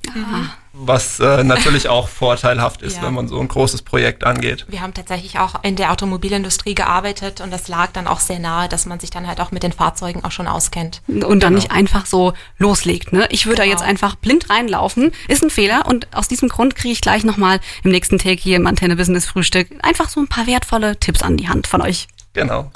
was 0.82 1.20
äh, 1.20 1.44
natürlich 1.44 1.90
auch 1.90 2.08
vorteilhaft 2.08 2.82
ist, 2.82 2.98
Ja. 2.98 3.04
wenn 3.04 3.14
man 3.14 3.28
so 3.28 3.40
ein 3.40 3.48
großes 3.48 3.82
Projekt 3.82 4.24
angeht. 4.24 4.66
Wir 4.70 4.82
haben 4.82 4.94
tatsächlich 4.94 5.38
auch 5.40 5.64
in 5.64 5.76
der 5.76 5.92
Automobilindustrie 5.92 6.74
gearbeitet 6.74 7.42
und 7.42 7.52
das 7.52 7.68
lag 7.68 7.92
dann 7.92 8.08
auch 8.08 8.20
sehr 8.22 8.40
nahe, 8.40 8.70
dass 8.70 8.86
man 8.86 9.00
sich 9.00 9.10
dann 9.10 9.28
halt 9.28 9.42
auch 9.42 9.52
mit 9.52 9.64
den 9.64 9.74
Fahrzeugen 9.74 10.24
auch 10.24 10.32
schon 10.32 10.48
auskennt. 10.48 11.02
Und 11.08 11.44
dann 11.44 11.54
nicht 11.56 11.72
einfach 11.72 12.06
so 12.06 12.34
loslegt. 12.58 13.12
Ne? 13.14 13.28
Ich 13.30 13.46
würde 13.46 13.58
da 13.58 13.64
Genau. 13.64 13.76
jetzt 13.76 13.84
einfach 13.86 14.16
blind 14.16 14.50
reinlaufen. 14.50 15.12
Ist 15.28 15.44
ein 15.44 15.50
Fehler. 15.50 15.86
Und 15.86 16.08
aus 16.16 16.28
diesem 16.28 16.48
Grund 16.50 16.76
kriege 16.76 16.94
ich 16.94 17.02
gleich 17.02 17.24
nochmal 17.24 17.60
im 17.84 17.92
nächsten 17.92 18.18
Take 18.18 18.42
hier 18.42 18.56
im 18.56 18.66
Antenne 18.66 18.96
Business 18.96 19.26
Frühstück 19.26 19.68
einfach 19.82 20.08
so 20.10 20.20
ein 20.22 20.28
paar 20.28 20.48
wertvolle 20.48 20.98
Tipps 21.00 21.22
an 21.22 21.36
die 21.38 21.50
Hand 21.50 21.68
von 21.68 21.82
euch. 21.82 22.08
Genau. 22.34 22.72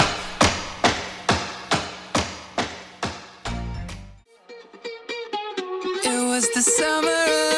It 6.05 6.27
was 6.27 6.47
the 6.53 6.61
summer. 6.61 7.52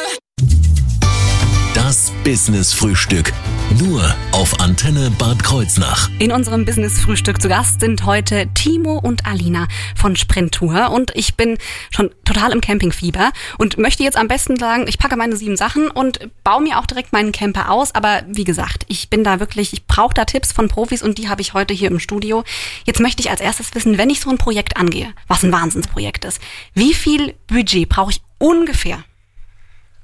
Das 1.86 2.12
Business 2.24 2.72
Frühstück. 2.72 3.32
Nur 3.78 4.12
auf 4.32 4.58
Antenne 4.58 5.08
Bad 5.20 5.44
Kreuznach. 5.44 6.10
In 6.18 6.32
unserem 6.32 6.64
Business-Frühstück 6.64 7.40
zu 7.40 7.48
Gast 7.48 7.78
sind 7.78 8.04
heute 8.04 8.48
Timo 8.54 8.98
und 8.98 9.24
Alina 9.24 9.68
von 9.94 10.16
Sprinttour 10.16 10.90
und 10.90 11.12
ich 11.14 11.36
bin 11.36 11.58
schon 11.92 12.10
total 12.24 12.50
im 12.50 12.60
Campingfieber 12.60 13.30
und 13.58 13.78
möchte 13.78 14.02
jetzt 14.02 14.16
am 14.16 14.26
besten 14.26 14.56
sagen, 14.56 14.86
ich 14.88 14.98
packe 14.98 15.16
meine 15.16 15.36
sieben 15.36 15.56
Sachen 15.56 15.88
und 15.88 16.28
baue 16.42 16.60
mir 16.60 16.80
auch 16.80 16.86
direkt 16.86 17.12
meinen 17.12 17.30
Camper 17.30 17.70
aus, 17.70 17.94
aber 17.94 18.24
wie 18.26 18.42
gesagt, 18.42 18.84
ich 18.88 19.08
bin 19.08 19.22
da 19.22 19.38
wirklich, 19.38 19.72
ich 19.72 19.86
brauche 19.86 20.14
da 20.14 20.24
Tipps 20.24 20.50
von 20.50 20.66
Profis 20.66 21.04
und 21.04 21.18
die 21.18 21.28
habe 21.28 21.40
ich 21.40 21.54
heute 21.54 21.72
hier 21.72 21.92
im 21.92 22.00
Studio. 22.00 22.42
Jetzt 22.84 22.98
möchte 22.98 23.20
ich 23.20 23.30
als 23.30 23.40
erstes 23.40 23.72
wissen, 23.76 23.96
wenn 23.96 24.10
ich 24.10 24.18
so 24.18 24.28
ein 24.30 24.38
Projekt 24.38 24.76
angehe, 24.76 25.12
was 25.28 25.44
ein 25.44 25.52
Wahnsinnsprojekt 25.52 26.24
ist, 26.24 26.40
wie 26.74 26.94
viel 26.94 27.36
Budget 27.46 27.88
brauche 27.88 28.10
ich 28.10 28.20
ungefähr? 28.38 29.04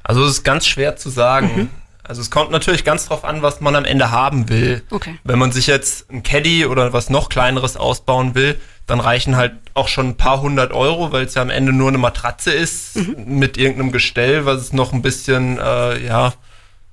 Also 0.04 0.24
es 0.24 0.32
ist 0.32 0.44
ganz 0.44 0.66
schwer 0.66 0.96
zu 0.96 1.10
sagen. 1.10 1.70
Also 2.04 2.20
es 2.20 2.30
kommt 2.30 2.50
natürlich 2.50 2.84
ganz 2.84 3.06
drauf 3.06 3.24
an, 3.24 3.42
was 3.42 3.60
man 3.60 3.76
am 3.76 3.84
Ende 3.84 4.10
haben 4.10 4.48
will. 4.48 4.82
Okay. 4.90 5.18
Wenn 5.24 5.38
man 5.38 5.52
sich 5.52 5.68
jetzt 5.68 6.10
ein 6.10 6.22
Caddy 6.24 6.66
oder 6.66 6.92
was 6.92 7.10
noch 7.10 7.28
kleineres 7.28 7.76
ausbauen 7.76 8.34
will, 8.34 8.60
dann 8.86 8.98
reichen 8.98 9.36
halt 9.36 9.52
auch 9.74 9.86
schon 9.86 10.08
ein 10.08 10.16
paar 10.16 10.40
hundert 10.40 10.72
Euro, 10.72 11.12
weil 11.12 11.24
es 11.24 11.34
ja 11.34 11.42
am 11.42 11.50
Ende 11.50 11.72
nur 11.72 11.88
eine 11.88 11.98
Matratze 11.98 12.50
ist 12.50 12.96
mit 13.16 13.56
irgendeinem 13.56 13.92
Gestell, 13.92 14.44
was 14.46 14.60
es 14.60 14.72
noch 14.72 14.92
ein 14.92 15.00
bisschen 15.02 15.58
äh, 15.58 16.04
ja 16.04 16.32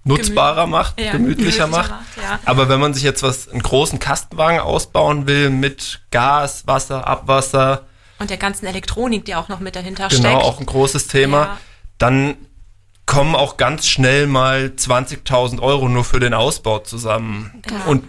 nutzbarer 0.03 0.67
macht, 0.67 0.99
Ja, 1.01 1.11
gemütlicher 1.11 1.65
gemütlicher 1.65 1.67
macht. 1.67 1.89
macht, 1.91 2.05
ja. 2.21 2.39
Aber 2.45 2.69
wenn 2.69 2.79
man 2.79 2.93
sich 2.93 3.03
jetzt 3.03 3.23
was 3.23 3.49
einen 3.49 3.61
großen 3.63 3.99
Kastenwagen 3.99 4.59
ausbauen 4.59 5.27
will 5.27 5.49
mit 5.49 6.01
Gas, 6.11 6.67
Wasser, 6.67 7.07
Abwasser, 7.07 7.83
Und 8.19 8.29
der 8.29 8.37
ganzen 8.37 8.65
Elektronik, 8.67 9.25
die 9.25 9.35
auch 9.35 9.49
noch 9.49 9.59
mit 9.59 9.75
dahinter 9.75 10.07
genau 10.07 10.19
steckt. 10.19 10.35
auch 10.43 10.59
ein 10.59 10.65
großes 10.67 11.07
Thema, 11.07 11.37
Ja. 11.43 11.57
dann 11.97 12.35
kommen 13.09 13.35
auch 13.35 13.57
ganz 13.57 13.87
schnell 13.87 14.27
mal 14.27 14.71
20.000 14.77 15.59
Euro 15.61 15.89
nur 15.89 16.03
für 16.03 16.19
den 16.19 16.35
Ausbau 16.35 16.77
zusammen. 16.77 17.63
Ja. 17.69 17.85
Und 17.85 18.05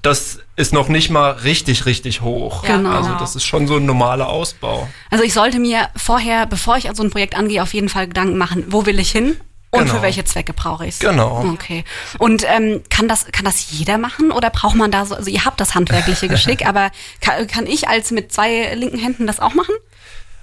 das 0.00 0.38
ist 0.56 0.72
noch 0.72 0.88
nicht 0.88 1.10
mal 1.10 1.32
richtig, 1.32 1.84
richtig 1.84 2.22
hoch. 2.22 2.62
Genau. 2.62 2.90
Also 2.90 3.14
das 3.18 3.36
ist 3.36 3.44
schon 3.44 3.66
so 3.66 3.76
ein 3.76 3.84
normaler 3.84 4.30
Ausbau. 4.30 4.88
Also 5.10 5.22
ich 5.22 5.34
sollte 5.34 5.58
mir 5.58 5.90
vorher, 5.96 6.46
bevor 6.46 6.78
ich 6.78 6.88
so 6.94 7.02
ein 7.02 7.10
Projekt 7.10 7.36
angehe, 7.36 7.62
auf 7.62 7.74
jeden 7.74 7.90
Fall 7.90 8.06
Gedanken 8.08 8.38
machen, 8.38 8.64
wo 8.68 8.86
will 8.86 8.98
ich 8.98 9.10
hin? 9.10 9.38
Und 9.70 9.80
Genau. 9.80 9.96
für 9.96 10.02
welche 10.02 10.24
Zwecke 10.24 10.54
brauche 10.54 10.86
ich 10.86 10.94
es? 10.94 10.98
Genau. 11.00 11.44
Okay. 11.52 11.84
Und 12.18 12.42
ähm, 12.48 12.82
kann 12.88 13.06
das 13.06 13.26
kann 13.26 13.44
das 13.44 13.70
jeder 13.70 13.98
machen 13.98 14.32
oder 14.32 14.48
braucht 14.48 14.76
man 14.76 14.90
da 14.90 15.04
so? 15.04 15.14
Also 15.14 15.28
ihr 15.28 15.44
habt 15.44 15.60
das 15.60 15.74
handwerkliche 15.74 16.26
Geschick, 16.28 16.66
aber 16.66 16.90
kann, 17.20 17.46
kann 17.48 17.66
ich 17.66 17.86
als 17.86 18.10
mit 18.10 18.32
zwei 18.32 18.74
linken 18.74 18.98
Händen 18.98 19.26
das 19.26 19.40
auch 19.40 19.52
machen? 19.52 19.74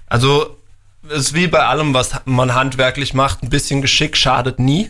Also 0.05 0.55
ist 1.09 1.33
wie 1.33 1.47
bei 1.47 1.65
allem, 1.65 1.93
was 1.93 2.11
man 2.25 2.53
handwerklich 2.53 3.13
macht, 3.13 3.43
ein 3.43 3.49
bisschen 3.49 3.81
Geschick 3.81 4.17
schadet 4.17 4.59
nie. 4.59 4.89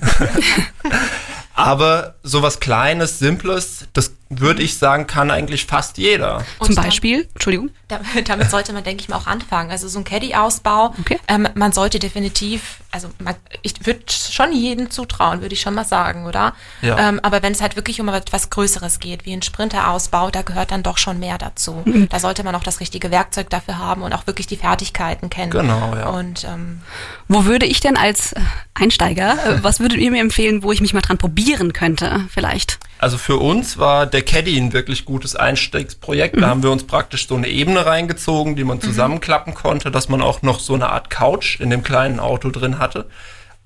Aber 1.54 2.16
sowas 2.24 2.60
Kleines, 2.60 3.20
Simples, 3.20 3.88
das 3.94 4.14
würde 4.30 4.64
ich 4.64 4.78
sagen, 4.80 5.06
kann 5.06 5.30
eigentlich 5.30 5.66
fast 5.66 5.98
jeder. 6.00 6.44
Und 6.60 6.68
Zum 6.68 6.76
dann- 6.76 6.86
Beispiel, 6.86 7.28
Entschuldigung. 7.34 7.70
Da- 7.88 8.00
Damit 8.26 8.50
sollte 8.50 8.74
man, 8.74 8.84
denke 8.84 9.02
ich 9.04 9.10
mal, 9.10 9.18
auch 9.18 9.28
anfangen. 9.28 9.70
Also 9.70 9.88
so 9.88 10.00
ein 10.00 10.04
Caddy-Ausbau, 10.04 10.96
Okay. 11.00 11.20
ähm, 11.28 11.48
man 11.54 11.72
sollte 11.72 12.00
definitiv, 12.00 12.78
also 12.90 13.10
man, 13.20 13.36
ich 13.62 13.86
würde 13.86 14.02
schon 14.10 14.52
jedem 14.54 14.90
zutrauen, 14.90 15.42
würde 15.42 15.54
ich 15.54 15.62
schon 15.62 15.76
mal 15.76 15.86
sagen, 15.86 16.26
oder? 16.26 16.56
Ja. 16.82 16.98
Ähm, 17.10 17.20
aber 17.22 17.44
wenn 17.44 17.52
es 17.52 17.62
halt 17.62 17.76
wirklich 17.76 18.02
um 18.02 18.10
etwas 18.10 18.50
Größeres 18.50 19.00
geht, 19.00 19.28
wie 19.28 19.34
ein 19.34 19.44
Sprinterausbau, 19.44 20.32
da 20.32 20.42
gehört 20.42 20.72
dann 20.72 20.82
doch 20.82 20.98
schon 20.98 21.20
mehr 21.20 21.38
dazu. 21.38 21.84
Mhm. 21.86 22.10
Da 22.10 22.18
sollte 22.20 22.44
man 22.44 22.56
auch 22.56 22.64
das 22.64 22.80
richtige 22.80 23.12
Werkzeug 23.12 23.52
dafür 23.52 23.78
haben 23.78 24.02
und 24.02 24.14
auch 24.14 24.26
wirklich 24.26 24.48
die 24.48 24.58
Fertigkeiten 24.58 25.30
kennen. 25.30 25.52
Genau, 25.52 25.94
ja. 25.96 26.10
Und 26.10 26.44
ähm, 26.46 26.82
Wo 27.28 27.46
würde 27.46 27.68
ich 27.68 27.82
denn 27.82 27.98
als 27.98 28.34
Einsteiger, 28.74 29.34
äh, 29.46 29.64
was 29.64 29.80
würdet 29.80 30.00
ihr 30.00 30.10
mir 30.10 30.22
empfehlen, 30.22 30.64
wo 30.64 30.72
ich 30.72 30.82
mich 30.82 30.96
mal 30.96 31.02
dran 31.02 31.20
probieren 31.20 31.72
könnte, 31.72 32.22
vielleicht? 32.32 32.80
Also 32.98 33.18
für 33.18 33.38
uns 33.38 33.78
war 33.78 34.06
der 34.06 34.22
Caddy 34.22 34.58
ein 34.58 34.74
wirklich 34.74 35.06
gutes 35.06 35.36
Einstiegsprojekt. 35.36 36.42
Da 36.42 36.48
haben 36.48 36.64
wir 36.64 36.72
uns 36.72 36.86
praktisch 36.86 37.28
so 37.28 37.36
eine 37.36 37.48
Ebene 37.48 37.86
reingezogen, 37.86 38.56
die 38.56 38.64
man 38.64 38.80
zusammenklappen 38.80 39.54
konnte, 39.54 39.92
dass 39.92 40.08
man 40.08 40.22
auch 40.22 40.42
noch 40.42 40.60
so 40.60 40.74
eine 40.74 40.90
Art 40.90 41.10
Couch 41.10 41.60
in 41.60 41.70
dem 41.70 41.84
kleinen 41.84 42.20
Auto 42.20 42.50
drin 42.50 42.80
hatte. 42.80 43.06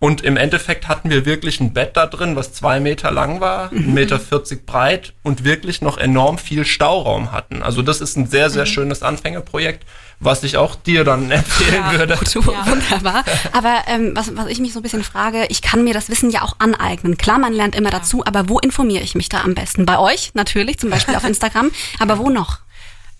Und 0.02 0.22
im 0.22 0.38
Endeffekt 0.38 0.88
hatten 0.88 1.10
wir 1.10 1.26
wirklich 1.26 1.60
ein 1.60 1.74
Bett 1.74 1.98
da 1.98 2.06
drin, 2.06 2.38
was 2.38 2.54
zwei 2.54 2.80
Meter 2.80 3.12
lang 3.12 3.42
war, 3.42 3.70
ein 3.74 3.94
Meter 3.94 4.18
40 4.18 4.66
breit 4.66 5.12
und 5.24 5.44
wirklich 5.44 5.82
noch 5.82 5.98
enorm 5.98 6.38
viel 6.38 6.64
Stauraum 6.64 7.34
hatten. 7.34 7.62
Also 7.62 7.82
das 7.82 8.00
ist 8.00 8.16
ein 8.16 8.26
sehr, 8.26 8.50
sehr 8.50 8.66
schönes 8.66 9.04
Anfängerprojekt, 9.04 9.86
was 10.22 10.44
ich 10.44 10.56
auch 10.56 10.76
dir 10.76 11.04
dann 11.04 11.30
empfehlen 11.32 11.84
Ja. 11.92 12.00
würde. 12.00 12.16
Gut, 12.18 12.46
wunderbar. 12.48 13.26
Aber 13.52 13.84
ähm, 13.88 14.14
was, 14.16 14.38
was 14.38 14.48
ich 14.48 14.60
mich 14.60 14.72
so 14.72 14.80
ein 14.80 14.84
bisschen 14.84 15.04
frage, 15.04 15.46
ich 15.50 15.62
kann 15.62 15.84
mir 15.84 15.94
das 15.94 16.10
Wissen 16.10 16.30
ja 16.30 16.44
auch 16.44 16.56
aneignen. 16.60 17.18
Klar, 17.18 17.38
man 17.38 17.52
lernt 17.52 17.76
immer 17.76 17.90
dazu, 17.90 18.24
aber 18.26 18.48
wo 18.48 18.58
informiere 18.60 19.04
ich 19.04 19.16
mich 19.16 19.28
da 19.28 19.42
am 19.42 19.54
besten? 19.54 19.86
Bei 19.86 20.00
euch 20.00 20.32
natürlich, 20.34 20.80
zum 20.80 20.90
Beispiel 20.92 21.16
auf 21.16 21.24
Instagram, 21.28 21.72
aber 22.00 22.20
wo 22.20 22.30
noch? 22.30 22.60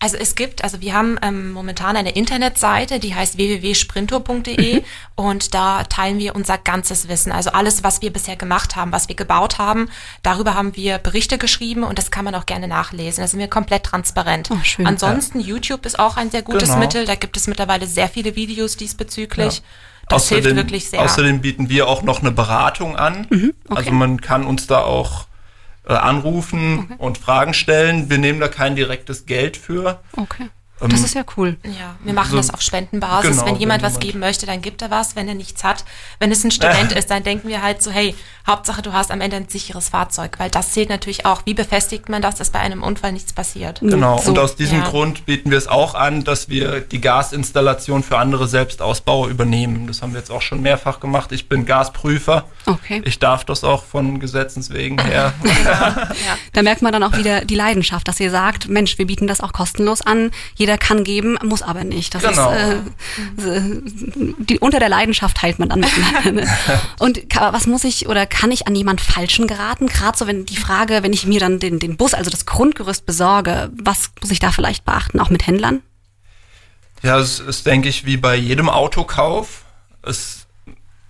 Also 0.02 0.16
es 0.16 0.36
gibt, 0.36 0.64
also 0.64 0.80
wir 0.80 0.94
haben 0.94 1.20
ähm, 1.22 1.52
momentan 1.52 1.98
eine 1.98 2.12
Internetseite, 2.12 3.00
die 3.00 3.16
heißt 3.16 3.38
www.sprinto.de 3.38 4.82
und 5.16 5.54
da 5.54 5.84
teilen 5.84 6.20
wir 6.20 6.36
unser 6.36 6.58
ganzes 6.58 7.10
Wissen. 7.10 7.34
Also 7.34 7.50
alles, 7.50 7.84
was 7.84 8.02
wir 8.02 8.14
bisher 8.14 8.38
gemacht 8.38 8.78
haben, 8.78 8.94
was 8.94 9.10
wir 9.10 9.16
gebaut 9.16 9.58
haben, 9.58 9.90
darüber 10.24 10.54
haben 10.54 10.78
wir 10.78 11.00
Berichte 11.00 11.38
geschrieben 11.38 11.84
und 11.84 12.00
das 12.00 12.12
kann 12.12 12.24
man 12.24 12.34
auch 12.36 12.46
gerne 12.46 12.70
nachlesen. 12.70 13.22
Da 13.22 13.28
sind 13.28 13.40
wir 13.40 13.50
komplett 13.50 13.84
transparent. 13.84 14.50
Oh, 14.52 14.58
schön. 14.64 14.88
Ansonsten 14.88 15.42
YouTube 15.42 15.86
ist 15.86 16.00
auch 16.00 16.16
ein 16.16 16.32
sehr 16.32 16.44
gutes 16.44 16.70
Genau. 16.70 16.80
Mittel. 16.80 17.06
Da 17.06 17.16
gibt 17.16 17.36
es 17.36 17.48
mittlerweile 17.48 17.86
sehr 17.86 18.08
viele 18.08 18.38
Videos 18.38 18.78
diesbezüglich. 18.78 19.62
Das 20.08 20.24
außerdem, 20.24 20.44
hilft 20.44 20.56
wirklich 20.56 20.90
sehr. 20.90 21.02
Außerdem 21.02 21.42
bieten 21.42 21.68
wir 21.70 21.90
auch 21.90 22.04
noch 22.04 22.22
eine 22.22 22.32
Beratung 22.32 22.96
an. 22.96 23.28
Also 23.68 23.92
man 23.92 24.22
kann 24.22 24.46
uns 24.46 24.66
da 24.66 24.82
auch 24.82 25.26
äh, 25.86 25.94
anrufen 25.94 26.94
und 26.98 27.18
Fragen 27.18 27.54
stellen. 27.54 28.10
Wir 28.10 28.18
nehmen 28.18 28.40
da 28.40 28.48
kein 28.48 28.76
direktes 28.76 29.26
Geld 29.26 29.58
für. 29.58 30.02
Okay. 30.16 30.50
Das 30.88 31.02
ist 31.02 31.14
ja 31.16 31.24
cool. 31.38 31.58
Ja, 31.64 31.96
wir 32.04 32.14
machen 32.14 32.32
So- 32.32 32.38
das 32.38 32.54
auf 32.54 32.62
Spendenbasis. 32.62 33.32
Genau, 33.32 33.46
wenn 33.46 33.56
jemand 33.58 33.82
wenn 33.84 33.90
was 33.92 34.00
geben 34.00 34.20
möchte, 34.20 34.46
dann 34.46 34.62
gibt 34.62 34.82
er 34.82 34.90
was. 34.92 35.16
Wenn 35.16 35.28
er 35.28 35.36
nichts 35.36 35.64
hat, 35.64 35.84
wenn 36.20 36.32
es 36.32 36.44
ein 36.44 36.52
Student 36.52 36.92
ist, 36.98 37.10
dann 37.10 37.24
denken 37.24 37.48
wir 37.50 37.62
halt 37.62 37.82
so, 37.84 37.92
hey, 37.92 38.16
Hauptsache 38.48 38.82
du 38.82 38.94
hast 38.94 39.12
am 39.12 39.22
Ende 39.22 39.36
ein 39.38 39.48
sicheres 39.50 39.90
Fahrzeug, 39.90 40.36
weil 40.40 40.50
das 40.50 40.72
zählt 40.72 40.90
natürlich 40.90 41.26
auch. 41.26 41.42
Wie 41.46 41.54
befestigt 41.54 42.10
man 42.10 42.22
das, 42.22 42.36
dass 42.36 42.50
bei 42.50 42.60
einem 42.60 42.82
Unfall 42.84 43.12
nichts 43.12 43.34
passiert? 43.34 43.80
Genau. 43.82 44.18
So, 44.20 44.30
und 44.32 44.40
aus 44.40 44.56
diesem 44.56 44.80
ja. 44.80 44.90
Grund 44.90 45.26
bieten 45.26 45.52
wir 45.52 45.58
es 45.58 45.68
auch 45.68 45.96
an, 45.96 46.24
dass 46.24 46.50
wir 46.50 46.82
die 46.82 47.02
Gasinstallation 47.02 48.04
für 48.04 48.18
andere 48.18 48.48
Selbstausbauer 48.48 49.28
übernehmen. 49.28 49.88
Das 49.88 50.02
haben 50.02 50.14
wir 50.14 50.20
jetzt 50.20 50.32
auch 50.32 50.42
schon 50.42 50.62
mehrfach 50.62 51.00
gemacht. 51.00 51.32
Ich 51.32 51.48
bin 51.50 51.66
Gasprüfer. 51.66 52.46
Okay. 52.66 53.02
Ich 53.06 53.20
darf 53.20 53.44
das 53.46 53.64
auch 53.64 53.84
von 53.84 54.20
Gesetzens 54.20 54.70
wegen 54.72 55.00
her. 55.00 55.34
Da 56.54 56.62
merkt 56.64 56.82
man 56.82 56.92
dann 56.92 57.04
auch 57.04 57.16
wieder 57.18 57.46
die 57.46 57.56
Leidenschaft, 57.56 58.08
dass 58.08 58.20
ihr 58.20 58.32
sagt, 58.32 58.68
Mensch, 58.68 58.98
wir 58.98 59.08
bieten 59.08 59.28
das 59.28 59.42
auch 59.42 59.54
kostenlos 59.54 60.02
an. 60.02 60.32
Jeder 60.56 60.69
kann 60.78 61.04
geben, 61.04 61.38
muss 61.44 61.62
aber 61.62 61.84
nicht. 61.84 62.14
Das 62.16 62.24
Genau. 62.24 62.52
ist, 62.52 63.46
äh, 63.46 63.58
äh, 63.58 63.82
die, 64.40 64.60
unter 64.60 64.80
der 64.80 64.90
Leidenschaft 64.90 65.38
teilt 65.38 65.60
man 65.60 65.70
dann 65.70 65.80
miteinander. 65.80 66.32
Ne? 66.44 66.48
Und 67.00 67.22
was 67.36 67.68
muss 67.68 67.84
ich 67.84 68.08
oder 68.08 68.26
kann 68.26 68.52
ich 68.52 68.68
an 68.68 68.76
jemand 68.76 69.02
Falschen 69.02 69.48
geraten? 69.48 69.88
Gerade 69.88 70.18
so, 70.18 70.28
wenn 70.28 70.46
die 70.46 70.58
Frage, 70.58 71.04
wenn 71.04 71.14
ich 71.14 71.26
mir 71.26 71.40
dann 71.40 71.60
den, 71.60 71.80
den 71.80 71.98
Bus, 71.98 72.14
also 72.14 72.30
das 72.30 72.46
Grundgerüst 72.46 73.06
besorge, 73.06 73.70
was 73.74 74.12
muss 74.22 74.32
ich 74.32 74.40
da 74.40 74.52
vielleicht 74.52 74.86
beachten, 74.86 75.20
auch 75.20 75.30
mit 75.30 75.48
Händlern? 75.48 75.82
Ja, 77.02 77.18
es 77.18 77.40
ist, 77.40 77.66
denke 77.66 77.88
ich, 77.90 78.06
wie 78.06 78.18
bei 78.18 78.36
jedem 78.36 78.70
Autokauf. 78.70 79.64
Es, 80.04 80.39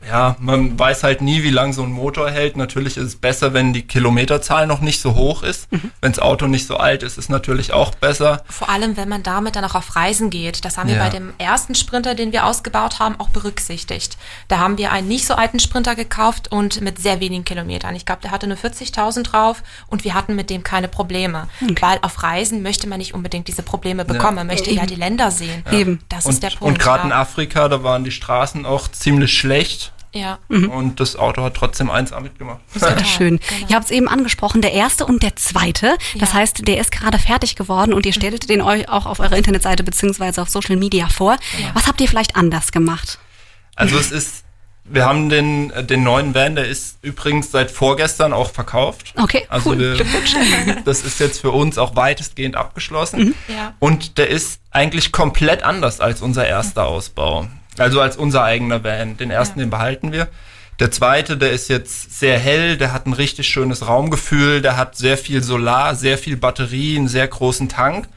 ja, 0.07 0.37
man 0.39 0.79
weiß 0.79 1.03
halt 1.03 1.21
nie, 1.21 1.43
wie 1.43 1.49
lang 1.49 1.73
so 1.73 1.83
ein 1.83 1.91
Motor 1.91 2.29
hält. 2.31 2.55
Natürlich 2.55 2.95
ist 2.97 3.03
es 3.05 3.15
besser, 3.17 3.53
wenn 3.53 3.73
die 3.73 3.81
Kilometerzahl 3.81 4.65
noch 4.65 4.79
nicht 4.79 5.01
so 5.01 5.13
hoch 5.15 5.43
ist. 5.43 5.69
Mhm. 5.71 5.91
Wenn 5.99 6.11
das 6.13 6.19
Auto 6.19 6.47
nicht 6.47 6.67
so 6.67 6.77
alt 6.77 7.03
ist, 7.03 7.17
ist 7.17 7.29
natürlich 7.29 7.73
auch 7.73 7.93
besser. 7.95 8.43
Vor 8.47 8.69
allem, 8.69 8.95
wenn 8.95 9.09
man 9.09 9.23
damit 9.23 9.55
dann 9.57 9.65
auch 9.65 9.75
auf 9.75 9.95
Reisen 9.97 10.29
geht. 10.29 10.63
Das 10.63 10.77
haben 10.77 10.87
wir 10.89 10.95
Ja. 10.95 11.03
bei 11.03 11.09
dem 11.09 11.33
ersten 11.37 11.75
Sprinter, 11.75 12.15
den 12.15 12.31
wir 12.31 12.45
ausgebaut 12.45 12.99
haben, 12.99 13.19
auch 13.19 13.29
berücksichtigt. 13.29 14.17
Da 14.47 14.59
haben 14.59 14.77
wir 14.77 14.91
einen 14.93 15.07
nicht 15.09 15.25
so 15.27 15.33
alten 15.35 15.59
Sprinter 15.59 15.95
gekauft 15.95 16.49
und 16.51 16.79
mit 16.81 16.99
sehr 16.99 17.19
wenigen 17.19 17.43
Kilometern. 17.43 17.93
Ich 17.95 18.05
glaube, 18.05 18.21
der 18.21 18.31
hatte 18.31 18.47
nur 18.47 18.57
40.000 18.57 19.23
drauf 19.23 19.63
und 19.87 20.05
wir 20.05 20.13
hatten 20.13 20.35
mit 20.35 20.49
dem 20.49 20.63
keine 20.63 20.87
Probleme. 20.87 21.49
Weil 21.81 21.99
auf 22.01 22.23
Reisen 22.23 22.61
möchte 22.63 22.87
man 22.87 22.99
nicht 22.99 23.13
unbedingt 23.13 23.47
diese 23.49 23.63
Probleme 23.63 24.05
bekommen. 24.05 24.35
Man 24.35 24.47
möchte 24.47 24.71
ja 24.71 24.85
die 24.85 24.95
Länder 24.95 25.29
sehen. 25.31 25.63
Eben. 25.71 25.99
Das 26.09 26.25
und 26.25 26.31
ist 26.33 26.43
der 26.43 26.49
Punkt. 26.49 26.63
und 26.63 26.79
gerade 26.79 27.03
in 27.03 27.09
ja. 27.09 27.19
Afrika, 27.19 27.67
da 27.67 27.83
waren 27.83 28.03
die 28.05 28.11
Straßen 28.11 28.65
auch 28.65 28.87
ziemlich 28.87 29.37
schlecht. 29.37 29.88
Ja. 30.13 30.39
Und 30.49 30.99
das 30.99 31.15
Auto 31.15 31.43
hat 31.43 31.53
trotzdem 31.55 31.91
1A 31.91 32.19
mitgemacht. 32.21 32.59
Das 32.73 33.01
ist 33.01 33.07
schön. 33.09 33.39
genau. 33.47 33.67
Ihr 33.69 33.75
habt 33.75 33.85
es 33.85 33.91
eben 33.91 34.07
angesprochen, 34.07 34.61
der 34.61 34.73
erste 34.73 35.05
und 35.05 35.21
der 35.21 35.35
zweite. 35.35 35.97
Das 36.17 36.29
Ja. 36.29 36.35
Mhm. 36.35 36.39
heißt, 36.39 36.67
der 36.67 36.79
ist 36.79 36.91
gerade 36.91 37.19
fertig 37.19 37.55
geworden 37.55 37.93
und 37.93 38.05
ihr 38.05 38.13
stellt 38.13 38.49
den 38.49 38.61
euch 38.61 38.89
auch 38.89 39.05
auf 39.05 39.19
eurer 39.19 39.37
Internetseite 39.37 39.83
beziehungsweise 39.83 40.41
auf 40.41 40.49
Social 40.49 40.77
Media 40.77 41.07
vor. 41.09 41.37
Was 41.73 41.87
habt 41.87 42.01
ihr 42.01 42.07
vielleicht 42.07 42.35
anders 42.35 42.71
gemacht? 42.71 43.19
Also 43.75 43.97
es 43.97 44.11
ist, 44.11 44.43
wir 44.83 45.05
haben 45.05 45.29
den, 45.29 45.69
äh, 45.71 45.83
den 45.83 46.03
neuen 46.03 46.33
Van, 46.33 46.55
der 46.55 46.65
ist 46.67 46.97
übrigens 47.03 47.51
seit 47.51 47.69
vorgestern 47.69 48.33
auch 48.33 48.49
verkauft. 48.51 49.13
Okay, 49.15 49.45
also 49.49 49.69
cool. 49.69 49.79
wir, 49.97 50.75
das 50.85 51.03
ist 51.03 51.19
jetzt 51.19 51.39
für 51.39 51.51
uns 51.51 51.77
auch 51.77 51.95
weitestgehend 51.95 52.55
abgeschlossen. 52.55 53.35
Ja. 53.47 53.75
Und 53.77 54.17
der 54.17 54.29
ist 54.29 54.59
eigentlich 54.71 55.11
komplett 55.11 55.61
anders 55.63 55.99
als 56.01 56.21
unser 56.23 56.47
erster 56.47 56.87
Ausbau. 56.87 57.47
Also 57.79 58.01
als 58.01 58.17
unser 58.17 58.43
eigener 58.43 58.83
Van. 58.83 59.17
Den 59.17 59.31
ersten, 59.31 59.59
Ja. 59.59 59.65
den 59.65 59.69
behalten 59.69 60.11
wir. 60.11 60.27
Der 60.79 60.91
zweite, 60.91 61.35
der 61.37 61.51
ist 61.51 61.67
jetzt 61.67 62.17
sehr 62.19 62.39
hell, 62.39 62.77
der 62.77 62.93
hat 62.93 63.05
ein 63.05 63.13
richtig 63.13 63.47
schönes 63.49 63.85
Raumgefühl, 63.87 64.61
der 64.61 64.77
hat 64.77 64.95
sehr 64.95 65.17
viel 65.17 65.43
Solar, 65.43 65.93
sehr 65.95 66.17
viel 66.17 66.37
Batterie, 66.37 66.95
einen 66.97 67.09
sehr 67.09 67.27
großen 67.27 67.67
Tank. 67.67 68.07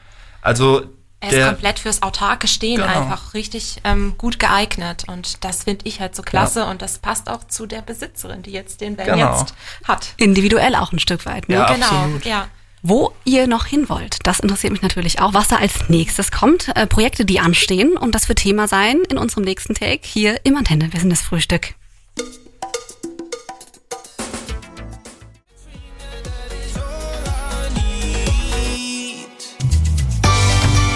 Also 0.41 0.83
Er 1.19 1.29
ist 1.29 1.35
der, 1.35 1.47
komplett 1.47 1.79
fürs 1.79 2.01
autarke 2.03 2.47
Stehen 2.47 2.77
Genau. 2.81 2.87
einfach 3.01 3.33
richtig 3.33 3.81
ähm, 3.83 4.15
gut 4.17 4.39
geeignet. 4.39 5.03
Und 5.07 5.43
das 5.43 5.63
finde 5.65 5.85
ich 5.85 5.99
halt 5.99 6.15
so 6.15 6.21
klasse. 6.21 6.65
Und 6.65 6.81
das 6.81 6.99
passt 6.99 7.29
auch 7.29 7.43
zu 7.45 7.65
der 7.65 7.81
Besitzerin, 7.81 8.43
die 8.43 8.51
jetzt 8.51 8.79
den 8.81 8.97
Van 8.97 9.05
Genau. 9.05 9.39
jetzt 9.39 9.53
hat. 9.85 10.13
Individuell 10.17 10.75
auch 10.75 10.93
ein 10.93 10.99
Stück 10.99 11.25
weit. 11.25 11.49
Ne? 11.49 11.55
Ja, 11.55 11.73
genau, 11.73 11.85
absolut. 11.87 12.25
ja. 12.25 12.47
Wo 12.85 13.13
ihr 13.23 13.47
noch 13.47 13.65
hin 13.65 13.87
wollt, 13.87 14.17
das 14.23 14.41
interessiert 14.41 14.73
mich 14.73 14.81
natürlich 14.81 15.21
auch, 15.21 15.33
was 15.33 15.47
da 15.47 15.55
als 15.55 15.87
nächstes 15.87 16.31
kommt. 16.31 16.67
Äh, 16.75 16.85
Projekte, 16.85 17.23
die 17.23 17.39
anstehen 17.39 17.95
und 17.95 18.13
das 18.13 18.27
wird 18.27 18.39
Thema 18.39 18.67
sein 18.67 18.99
in 19.09 19.17
unserem 19.17 19.45
nächsten 19.45 19.73
Take 19.73 20.01
hier 20.03 20.41
im 20.43 20.57
Antenne. 20.57 20.91
Wir 20.91 20.99
sind 20.99 21.09
das 21.09 21.21
Frühstück. 21.21 21.75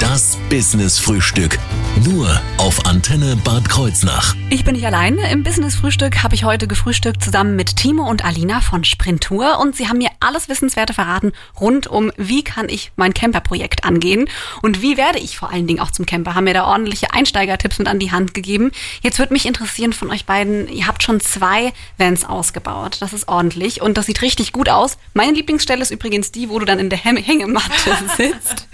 Das 0.02 0.38
Business-Frühstück. 0.50 1.58
Nur 2.04 2.42
auf 2.68 2.86
Antenne 2.86 3.38
Bad 3.46 3.70
Kreuznach. 3.70 4.36
Ich 4.50 4.66
bin 4.66 4.76
nicht 4.76 4.86
alleine. 4.86 5.32
Im 5.32 5.42
Business-Frühstück 5.42 6.22
habe 6.22 6.36
ich 6.36 6.44
heute 6.44 6.68
gefrühstückt 6.68 7.24
zusammen 7.24 7.56
mit 7.56 7.78
Timo 7.78 8.04
und 8.04 8.26
Alina 8.26 8.60
von 8.60 8.84
Sprintour 8.84 9.60
und 9.60 9.78
sie 9.78 9.88
haben 9.88 10.00
mir 10.00 10.10
alles 10.20 10.50
Wissenswerte 10.50 10.94
verraten 10.94 11.32
rund 11.62 11.88
um, 11.88 12.12
wie 12.18 12.44
kann 12.44 12.68
ich 12.68 12.92
mein 12.98 13.14
Camper-Projekt 13.14 13.86
angehen 13.86 14.28
und 14.62 14.82
wie 14.82 14.98
werde 14.98 15.18
ich 15.18 15.38
vor 15.38 15.50
allen 15.50 15.66
Dingen 15.66 15.80
auch 15.80 15.92
zum 15.92 16.06
Camper. 16.06 16.36
Haben 16.36 16.44
mir 16.44 16.54
da 16.54 16.66
ordentliche 16.66 17.14
Einsteigertipps 17.14 17.80
mit 17.80 17.88
an 17.88 18.00
die 18.00 18.12
Hand 18.12 18.34
gegeben. 18.34 18.72
Jetzt 19.02 19.18
würde 19.18 19.32
mich 19.32 19.46
interessieren 19.46 19.94
von 19.94 20.12
euch 20.12 20.26
beiden, 20.26 20.68
ihr 20.68 20.88
habt 20.88 21.04
schon 21.04 21.22
zwei 21.22 21.72
Vans 21.98 22.26
ausgebaut. 22.26 22.98
Das 23.00 23.14
ist 23.14 23.30
ordentlich 23.30 23.82
und 23.82 23.98
das 23.98 24.08
sieht 24.08 24.22
richtig 24.22 24.52
gut 24.52 24.68
aus. 24.68 24.98
Meine 25.14 25.32
Lieblingsstelle 25.32 25.82
ist 25.82 25.92
übrigens 25.92 26.34
die, 26.34 26.50
wo 26.50 26.60
du 26.60 26.66
dann 26.66 26.80
in 26.80 26.90
der 26.90 27.00
Häng- 27.00 27.24
Hängematte 27.24 27.72
sitzt. 28.18 28.68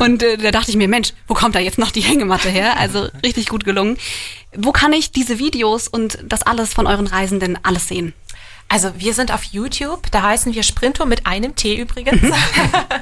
Und 0.00 0.22
äh, 0.22 0.38
da 0.38 0.50
dachte 0.50 0.70
ich 0.70 0.78
mir, 0.78 0.88
Mensch, 0.88 1.12
wo 1.26 1.34
kommt 1.34 1.54
da 1.54 1.58
jetzt 1.58 1.76
noch 1.76 1.90
die 1.90 2.00
Hängematte 2.00 2.48
her? 2.48 2.78
Also 2.78 3.08
richtig 3.22 3.48
gut 3.48 3.64
gelungen. 3.64 3.98
Wo 4.54 4.72
kann 4.72 4.92
ich 4.92 5.12
diese 5.12 5.38
Videos 5.38 5.88
und 5.88 6.18
das 6.24 6.42
alles 6.42 6.74
von 6.74 6.86
euren 6.86 7.06
Reisenden 7.06 7.58
alles 7.62 7.88
sehen? 7.88 8.12
Also 8.70 8.92
wir 8.98 9.14
sind 9.14 9.32
auf 9.32 9.44
YouTube, 9.44 10.10
da 10.10 10.22
heißen 10.22 10.54
wir 10.54 10.62
Sprinto 10.62 11.06
mit 11.06 11.26
einem 11.26 11.56
T 11.56 11.74
übrigens. 11.74 12.20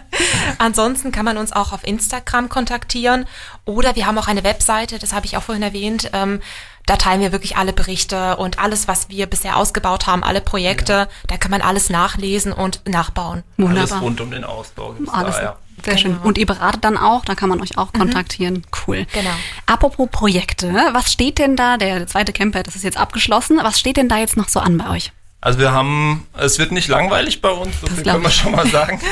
Ansonsten 0.58 1.10
kann 1.10 1.24
man 1.24 1.38
uns 1.38 1.52
auch 1.52 1.72
auf 1.72 1.84
Instagram 1.84 2.48
kontaktieren 2.48 3.26
oder 3.64 3.96
wir 3.96 4.06
haben 4.06 4.16
auch 4.18 4.28
eine 4.28 4.44
Webseite, 4.44 4.98
das 4.98 5.12
habe 5.12 5.26
ich 5.26 5.36
auch 5.36 5.42
vorhin 5.42 5.64
erwähnt. 5.64 6.10
Ähm, 6.12 6.40
da 6.86 6.96
teilen 6.96 7.20
wir 7.20 7.32
wirklich 7.32 7.56
alle 7.56 7.72
Berichte 7.72 8.36
und 8.36 8.60
alles, 8.60 8.86
was 8.86 9.08
wir 9.08 9.26
bisher 9.26 9.56
ausgebaut 9.56 10.06
haben, 10.06 10.22
alle 10.22 10.40
Projekte, 10.40 10.92
ja. 10.92 11.08
da 11.26 11.36
kann 11.36 11.50
man 11.50 11.60
alles 11.60 11.90
nachlesen 11.90 12.52
und 12.52 12.80
nachbauen. 12.88 13.42
Wunderbar. 13.56 13.90
Alles 13.90 14.02
rund 14.02 14.20
um 14.20 14.30
den 14.30 14.44
Ausbau 14.44 14.92
gibt's 14.92 15.12
alles. 15.12 15.34
Da, 15.34 15.42
ja. 15.42 15.58
Sehr 15.86 15.94
genau. 15.94 16.16
schön. 16.16 16.26
Und 16.26 16.38
ihr 16.38 16.46
beratet 16.46 16.84
dann 16.84 16.96
auch, 16.96 17.24
da 17.24 17.34
kann 17.34 17.48
man 17.48 17.60
euch 17.60 17.78
auch 17.78 17.92
mhm. 17.92 17.98
kontaktieren. 17.98 18.66
Cool. 18.86 19.06
Genau. 19.12 19.30
Apropos 19.66 20.08
Projekte, 20.10 20.72
was 20.92 21.12
steht 21.12 21.38
denn 21.38 21.56
da, 21.56 21.76
der 21.76 22.06
zweite 22.06 22.32
Camper, 22.32 22.62
das 22.62 22.76
ist 22.76 22.84
jetzt 22.84 22.98
abgeschlossen, 22.98 23.58
was 23.62 23.78
steht 23.78 23.96
denn 23.96 24.08
da 24.08 24.18
jetzt 24.18 24.36
noch 24.36 24.48
so 24.48 24.60
an 24.60 24.78
bei 24.78 24.90
euch? 24.90 25.12
Also 25.40 25.58
wir 25.60 25.70
haben, 25.70 26.26
es 26.36 26.58
wird 26.58 26.72
nicht 26.72 26.88
langweilig 26.88 27.40
bei 27.40 27.50
uns, 27.50 27.80
so 27.80 27.86
viel 27.86 28.02
können 28.02 28.22
wir 28.22 28.30
schon 28.30 28.52
mal 28.52 28.66
sagen. 28.66 29.00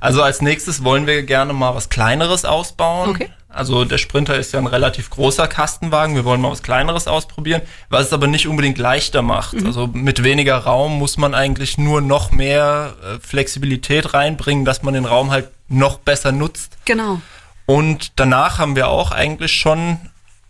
Also 0.00 0.22
als 0.22 0.42
nächstes 0.42 0.84
wollen 0.84 1.06
wir 1.06 1.22
gerne 1.22 1.54
mal 1.54 1.74
was 1.74 1.88
Kleineres 1.88 2.44
ausbauen. 2.44 3.08
Okay. 3.08 3.30
Also 3.54 3.84
der 3.84 3.98
Sprinter 3.98 4.36
ist 4.36 4.52
ja 4.52 4.58
ein 4.58 4.66
relativ 4.66 5.10
großer 5.10 5.46
Kastenwagen. 5.48 6.14
Wir 6.14 6.24
wollen 6.24 6.40
mal 6.40 6.50
was 6.50 6.62
Kleineres 6.62 7.06
ausprobieren, 7.06 7.62
was 7.88 8.06
es 8.06 8.12
aber 8.12 8.26
nicht 8.26 8.48
unbedingt 8.48 8.78
leichter 8.78 9.22
macht. 9.22 9.54
Mhm. 9.54 9.66
Also 9.66 9.86
mit 9.86 10.22
weniger 10.24 10.56
Raum 10.58 10.98
muss 10.98 11.16
man 11.16 11.34
eigentlich 11.34 11.78
nur 11.78 12.00
noch 12.00 12.32
mehr 12.32 12.94
äh, 13.02 13.18
Flexibilität 13.20 14.14
reinbringen, 14.14 14.64
dass 14.64 14.82
man 14.82 14.94
den 14.94 15.04
Raum 15.04 15.30
halt 15.30 15.48
noch 15.68 15.98
besser 15.98 16.32
nutzt. 16.32 16.76
Genau. 16.84 17.20
Und 17.66 18.12
danach 18.16 18.58
haben 18.58 18.76
wir 18.76 18.88
auch 18.88 19.12
eigentlich 19.12 19.52
schon 19.52 19.98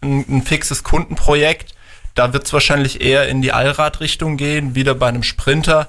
ein, 0.03 0.25
ein 0.29 0.43
fixes 0.43 0.83
Kundenprojekt, 0.83 1.75
da 2.15 2.33
wird 2.33 2.47
es 2.47 2.53
wahrscheinlich 2.53 3.01
eher 3.01 3.29
in 3.29 3.43
die 3.43 3.53
Allradrichtung 3.53 4.37
gehen, 4.37 4.75
wieder 4.75 4.95
bei 4.95 5.09
einem 5.09 5.25
Sprinter 5.25 5.89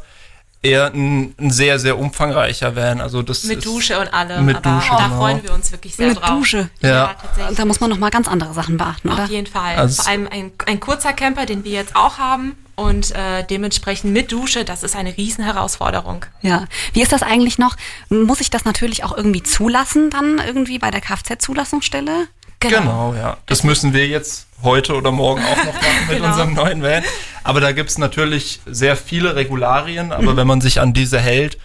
eher 0.66 0.92
ein, 0.94 1.34
ein, 1.40 1.52
sehr, 1.52 1.80
sehr 1.80 1.98
umfangreicher 1.98 2.76
werden. 2.76 3.02
Also 3.02 3.22
das 3.22 3.44
mit 3.44 3.66
Dusche 3.66 4.00
und 4.00 4.14
allem. 4.14 4.46
Mit 4.46 4.58
aber 4.58 4.78
Dusche, 4.78 4.90
da 4.90 5.08
genau. 5.08 5.18
freuen 5.18 5.44
wir 5.44 5.54
uns 5.54 5.72
wirklich 5.72 5.96
sehr 5.96 6.10
mit 6.10 6.18
drauf. 6.18 6.30
Mit 6.30 6.40
Dusche. 6.40 6.70
Ja. 6.82 6.90
ja, 6.90 7.16
tatsächlich. 7.22 7.58
Da 7.58 7.66
muss 7.66 7.80
man 7.80 7.90
nochmal 7.90 8.10
ganz 8.10 8.28
andere 8.28 8.54
Sachen 8.54 8.78
beachten, 8.78 9.10
oder? 9.10 9.24
Auf 9.24 9.30
jeden 9.30 9.48
Fall. 9.48 9.76
Also 9.76 10.02
Vor 10.02 10.12
allem 10.12 10.28
ein, 10.30 10.52
ein 10.66 10.80
kurzer 10.80 11.14
Camper, 11.14 11.46
den 11.46 11.64
wir 11.64 11.72
jetzt 11.72 11.96
auch 11.96 12.18
haben. 12.18 12.56
Und 12.76 13.16
äh, 13.16 13.46
dementsprechend 13.50 14.12
mit 14.12 14.34
Dusche, 14.34 14.66
das 14.66 14.84
ist 14.84 14.98
eine 14.98 15.16
Riesenherausforderung. 15.16 16.26
Ja. 16.42 16.66
Wie 16.92 17.02
ist 17.02 17.14
das 17.14 17.24
eigentlich 17.24 17.58
noch? 17.58 17.78
Muss 18.10 18.42
ich 18.42 18.50
das 18.50 18.66
natürlich 18.66 19.06
auch 19.06 19.16
irgendwie 19.16 19.44
zulassen 19.44 20.10
dann 20.10 20.42
irgendwie 20.46 20.78
bei 20.78 20.92
der 20.92 21.00
Kfz-Zulassungsstelle? 21.00 22.28
Genau. 22.60 22.80
genau, 22.80 23.14
ja. 23.16 23.38
Das 23.46 23.64
müssen 23.64 23.94
wir 23.94 24.08
jetzt 24.08 24.48
heute 24.64 24.96
oder 24.96 25.12
morgen 25.12 25.42
auch 25.44 25.58
noch 25.58 25.74
machen 25.74 26.08
mit 26.08 26.18
genau. 26.18 26.28
unserem 26.30 26.54
neuen 26.54 26.82
Van. 26.82 27.04
Aber 27.46 27.62
da 27.62 27.74
gibt 27.74 27.92
es 27.92 28.00
natürlich 28.00 28.60
sehr 28.66 28.98
viele 28.98 29.36
Regularien, 29.36 30.12
aber 30.12 30.34
mhm. 30.34 30.38
wenn 30.38 30.48
man 30.48 30.62
sich 30.62 30.82
an 30.82 30.94
diese 30.94 31.20
hält, 31.20 31.60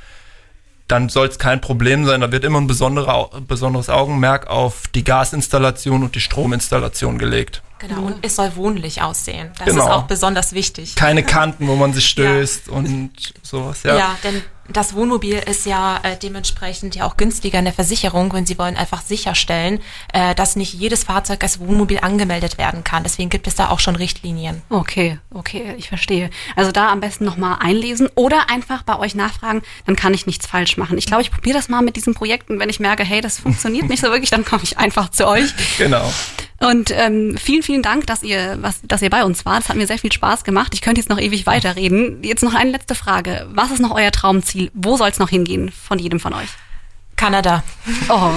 dann 0.88 1.08
soll 1.08 1.28
es 1.28 1.38
kein 1.38 1.62
Problem 1.62 2.04
sein. 2.04 2.20
Da 2.20 2.30
wird 2.30 2.44
immer 2.44 2.60
ein 2.60 2.66
besonderer, 2.66 3.30
besonderes 3.48 3.88
Augenmerk 3.88 4.46
auf 4.48 4.88
die 4.88 5.04
Gasinstallation 5.04 6.02
und 6.02 6.14
die 6.14 6.20
Strominstallation 6.20 7.18
gelegt. 7.18 7.62
Genau, 7.78 8.02
und 8.02 8.18
es 8.20 8.36
soll 8.36 8.54
wohnlich 8.56 9.00
aussehen. 9.00 9.52
Das 9.56 9.68
genau. 9.68 9.84
ist 9.86 9.90
auch 9.90 10.02
besonders 10.02 10.52
wichtig. 10.52 10.96
Keine 10.96 11.22
Kanten, 11.24 11.66
wo 11.66 11.76
man 11.76 11.94
sich 11.94 12.06
stößt 12.10 12.66
ja. 12.66 12.72
und 12.74 13.12
sowas, 13.42 13.82
ja. 13.82 13.96
Ja, 13.96 14.18
denn 14.22 14.42
das 14.72 14.94
Wohnmobil 14.94 15.36
ist 15.36 15.66
ja 15.66 16.00
äh, 16.02 16.16
dementsprechend 16.16 16.94
ja 16.94 17.04
auch 17.04 17.16
günstiger 17.16 17.58
in 17.58 17.64
der 17.64 17.74
Versicherung 17.74 18.30
und 18.30 18.46
sie 18.46 18.58
wollen 18.58 18.76
einfach 18.76 19.02
sicherstellen, 19.02 19.80
äh, 20.12 20.34
dass 20.34 20.56
nicht 20.56 20.74
jedes 20.74 21.04
Fahrzeug 21.04 21.42
als 21.42 21.60
Wohnmobil 21.60 21.98
angemeldet 22.00 22.58
werden 22.58 22.84
kann. 22.84 23.02
Deswegen 23.02 23.30
gibt 23.30 23.46
es 23.46 23.54
da 23.54 23.70
auch 23.70 23.80
schon 23.80 23.96
Richtlinien. 23.96 24.62
Okay, 24.70 25.18
okay, 25.32 25.74
ich 25.76 25.88
verstehe. 25.88 26.30
Also 26.56 26.72
da 26.72 26.90
am 26.90 27.00
besten 27.00 27.24
nochmal 27.24 27.58
einlesen 27.60 28.08
oder 28.14 28.50
einfach 28.50 28.82
bei 28.82 28.98
euch 28.98 29.14
nachfragen, 29.14 29.62
dann 29.86 29.96
kann 29.96 30.14
ich 30.14 30.26
nichts 30.26 30.46
falsch 30.46 30.76
machen. 30.76 30.98
Ich 30.98 31.06
glaube, 31.06 31.22
ich 31.22 31.30
probiere 31.30 31.56
das 31.56 31.68
mal 31.68 31.82
mit 31.82 31.96
diesen 31.96 32.14
Projekten. 32.14 32.58
Wenn 32.58 32.68
ich 32.68 32.80
merke, 32.80 33.04
hey, 33.04 33.20
das 33.20 33.38
funktioniert 33.38 33.88
nicht 33.88 34.00
so 34.00 34.10
wirklich, 34.10 34.30
dann 34.30 34.44
komme 34.44 34.62
ich 34.62 34.78
einfach 34.78 35.10
zu 35.10 35.26
euch. 35.26 35.52
Genau. 35.78 36.10
Und 36.62 36.90
ähm, 36.90 37.38
vielen, 37.38 37.62
vielen 37.62 37.82
Dank, 37.82 38.06
dass 38.06 38.22
ihr, 38.22 38.58
was, 38.60 38.80
dass 38.82 39.00
ihr 39.00 39.08
bei 39.08 39.24
uns 39.24 39.46
wart. 39.46 39.62
Es 39.62 39.68
hat 39.70 39.76
mir 39.76 39.86
sehr 39.86 39.98
viel 39.98 40.12
Spaß 40.12 40.44
gemacht. 40.44 40.74
Ich 40.74 40.82
könnte 40.82 41.00
jetzt 41.00 41.08
noch 41.08 41.18
ewig 41.18 41.46
weiterreden. 41.46 42.22
Jetzt 42.22 42.42
noch 42.42 42.52
eine 42.52 42.70
letzte 42.70 42.94
Frage. 42.94 43.46
Was 43.50 43.70
ist 43.70 43.80
noch 43.80 43.92
euer 43.92 44.10
Traumziel? 44.10 44.59
Wo 44.74 44.96
soll 44.96 45.08
es 45.08 45.18
noch 45.18 45.30
hingehen 45.30 45.70
von 45.70 45.98
jedem 45.98 46.20
von 46.20 46.34
euch? 46.34 46.48
Kanada. 47.16 47.62
Oh. 48.08 48.32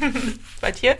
Bei 0.60 0.72
dir? 0.72 0.96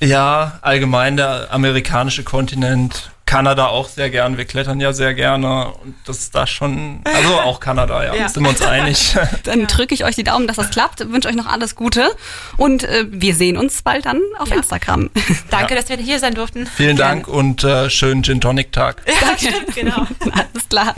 Ja, 0.00 0.58
allgemein 0.62 1.16
der 1.16 1.48
amerikanische 1.50 2.24
Kontinent. 2.24 3.12
Kanada 3.24 3.68
auch 3.68 3.88
sehr 3.88 4.10
gern. 4.10 4.36
Wir 4.36 4.44
klettern 4.44 4.78
ja 4.78 4.92
sehr 4.92 5.14
gerne 5.14 5.72
und 5.82 5.94
das 6.04 6.18
ist 6.18 6.34
da 6.34 6.46
schon, 6.46 7.00
also 7.04 7.40
auch 7.40 7.60
Kanada, 7.60 8.04
ja, 8.04 8.14
ja. 8.14 8.28
sind 8.28 8.42
wir 8.42 8.50
uns 8.50 8.60
einig. 8.66 9.16
Dann 9.44 9.66
drücke 9.66 9.94
ich 9.94 10.04
euch 10.04 10.16
die 10.16 10.24
Daumen, 10.24 10.46
dass 10.46 10.56
das 10.56 10.68
klappt. 10.68 11.10
Wünsche 11.10 11.28
euch 11.28 11.34
noch 11.34 11.46
alles 11.46 11.74
Gute 11.74 12.14
und 12.58 12.84
äh, 12.84 13.06
wir 13.08 13.34
sehen 13.34 13.56
uns 13.56 13.80
bald 13.80 14.04
dann 14.04 14.20
auf 14.38 14.50
ja. 14.50 14.56
Instagram. 14.56 15.08
Danke, 15.50 15.74
ja. 15.74 15.80
dass 15.80 15.88
wir 15.88 15.96
hier 15.96 16.18
sein 16.18 16.34
durften. 16.34 16.66
Vielen 16.66 16.98
Dank 16.98 17.26
und 17.26 17.64
äh, 17.64 17.88
schönen 17.88 18.22
Gin 18.22 18.42
Tonic 18.42 18.70
Tag. 18.72 19.02
Ja, 19.06 19.38
stimmt, 19.38 19.74
genau. 19.74 20.06
alles 20.30 20.68
klar. 20.68 20.94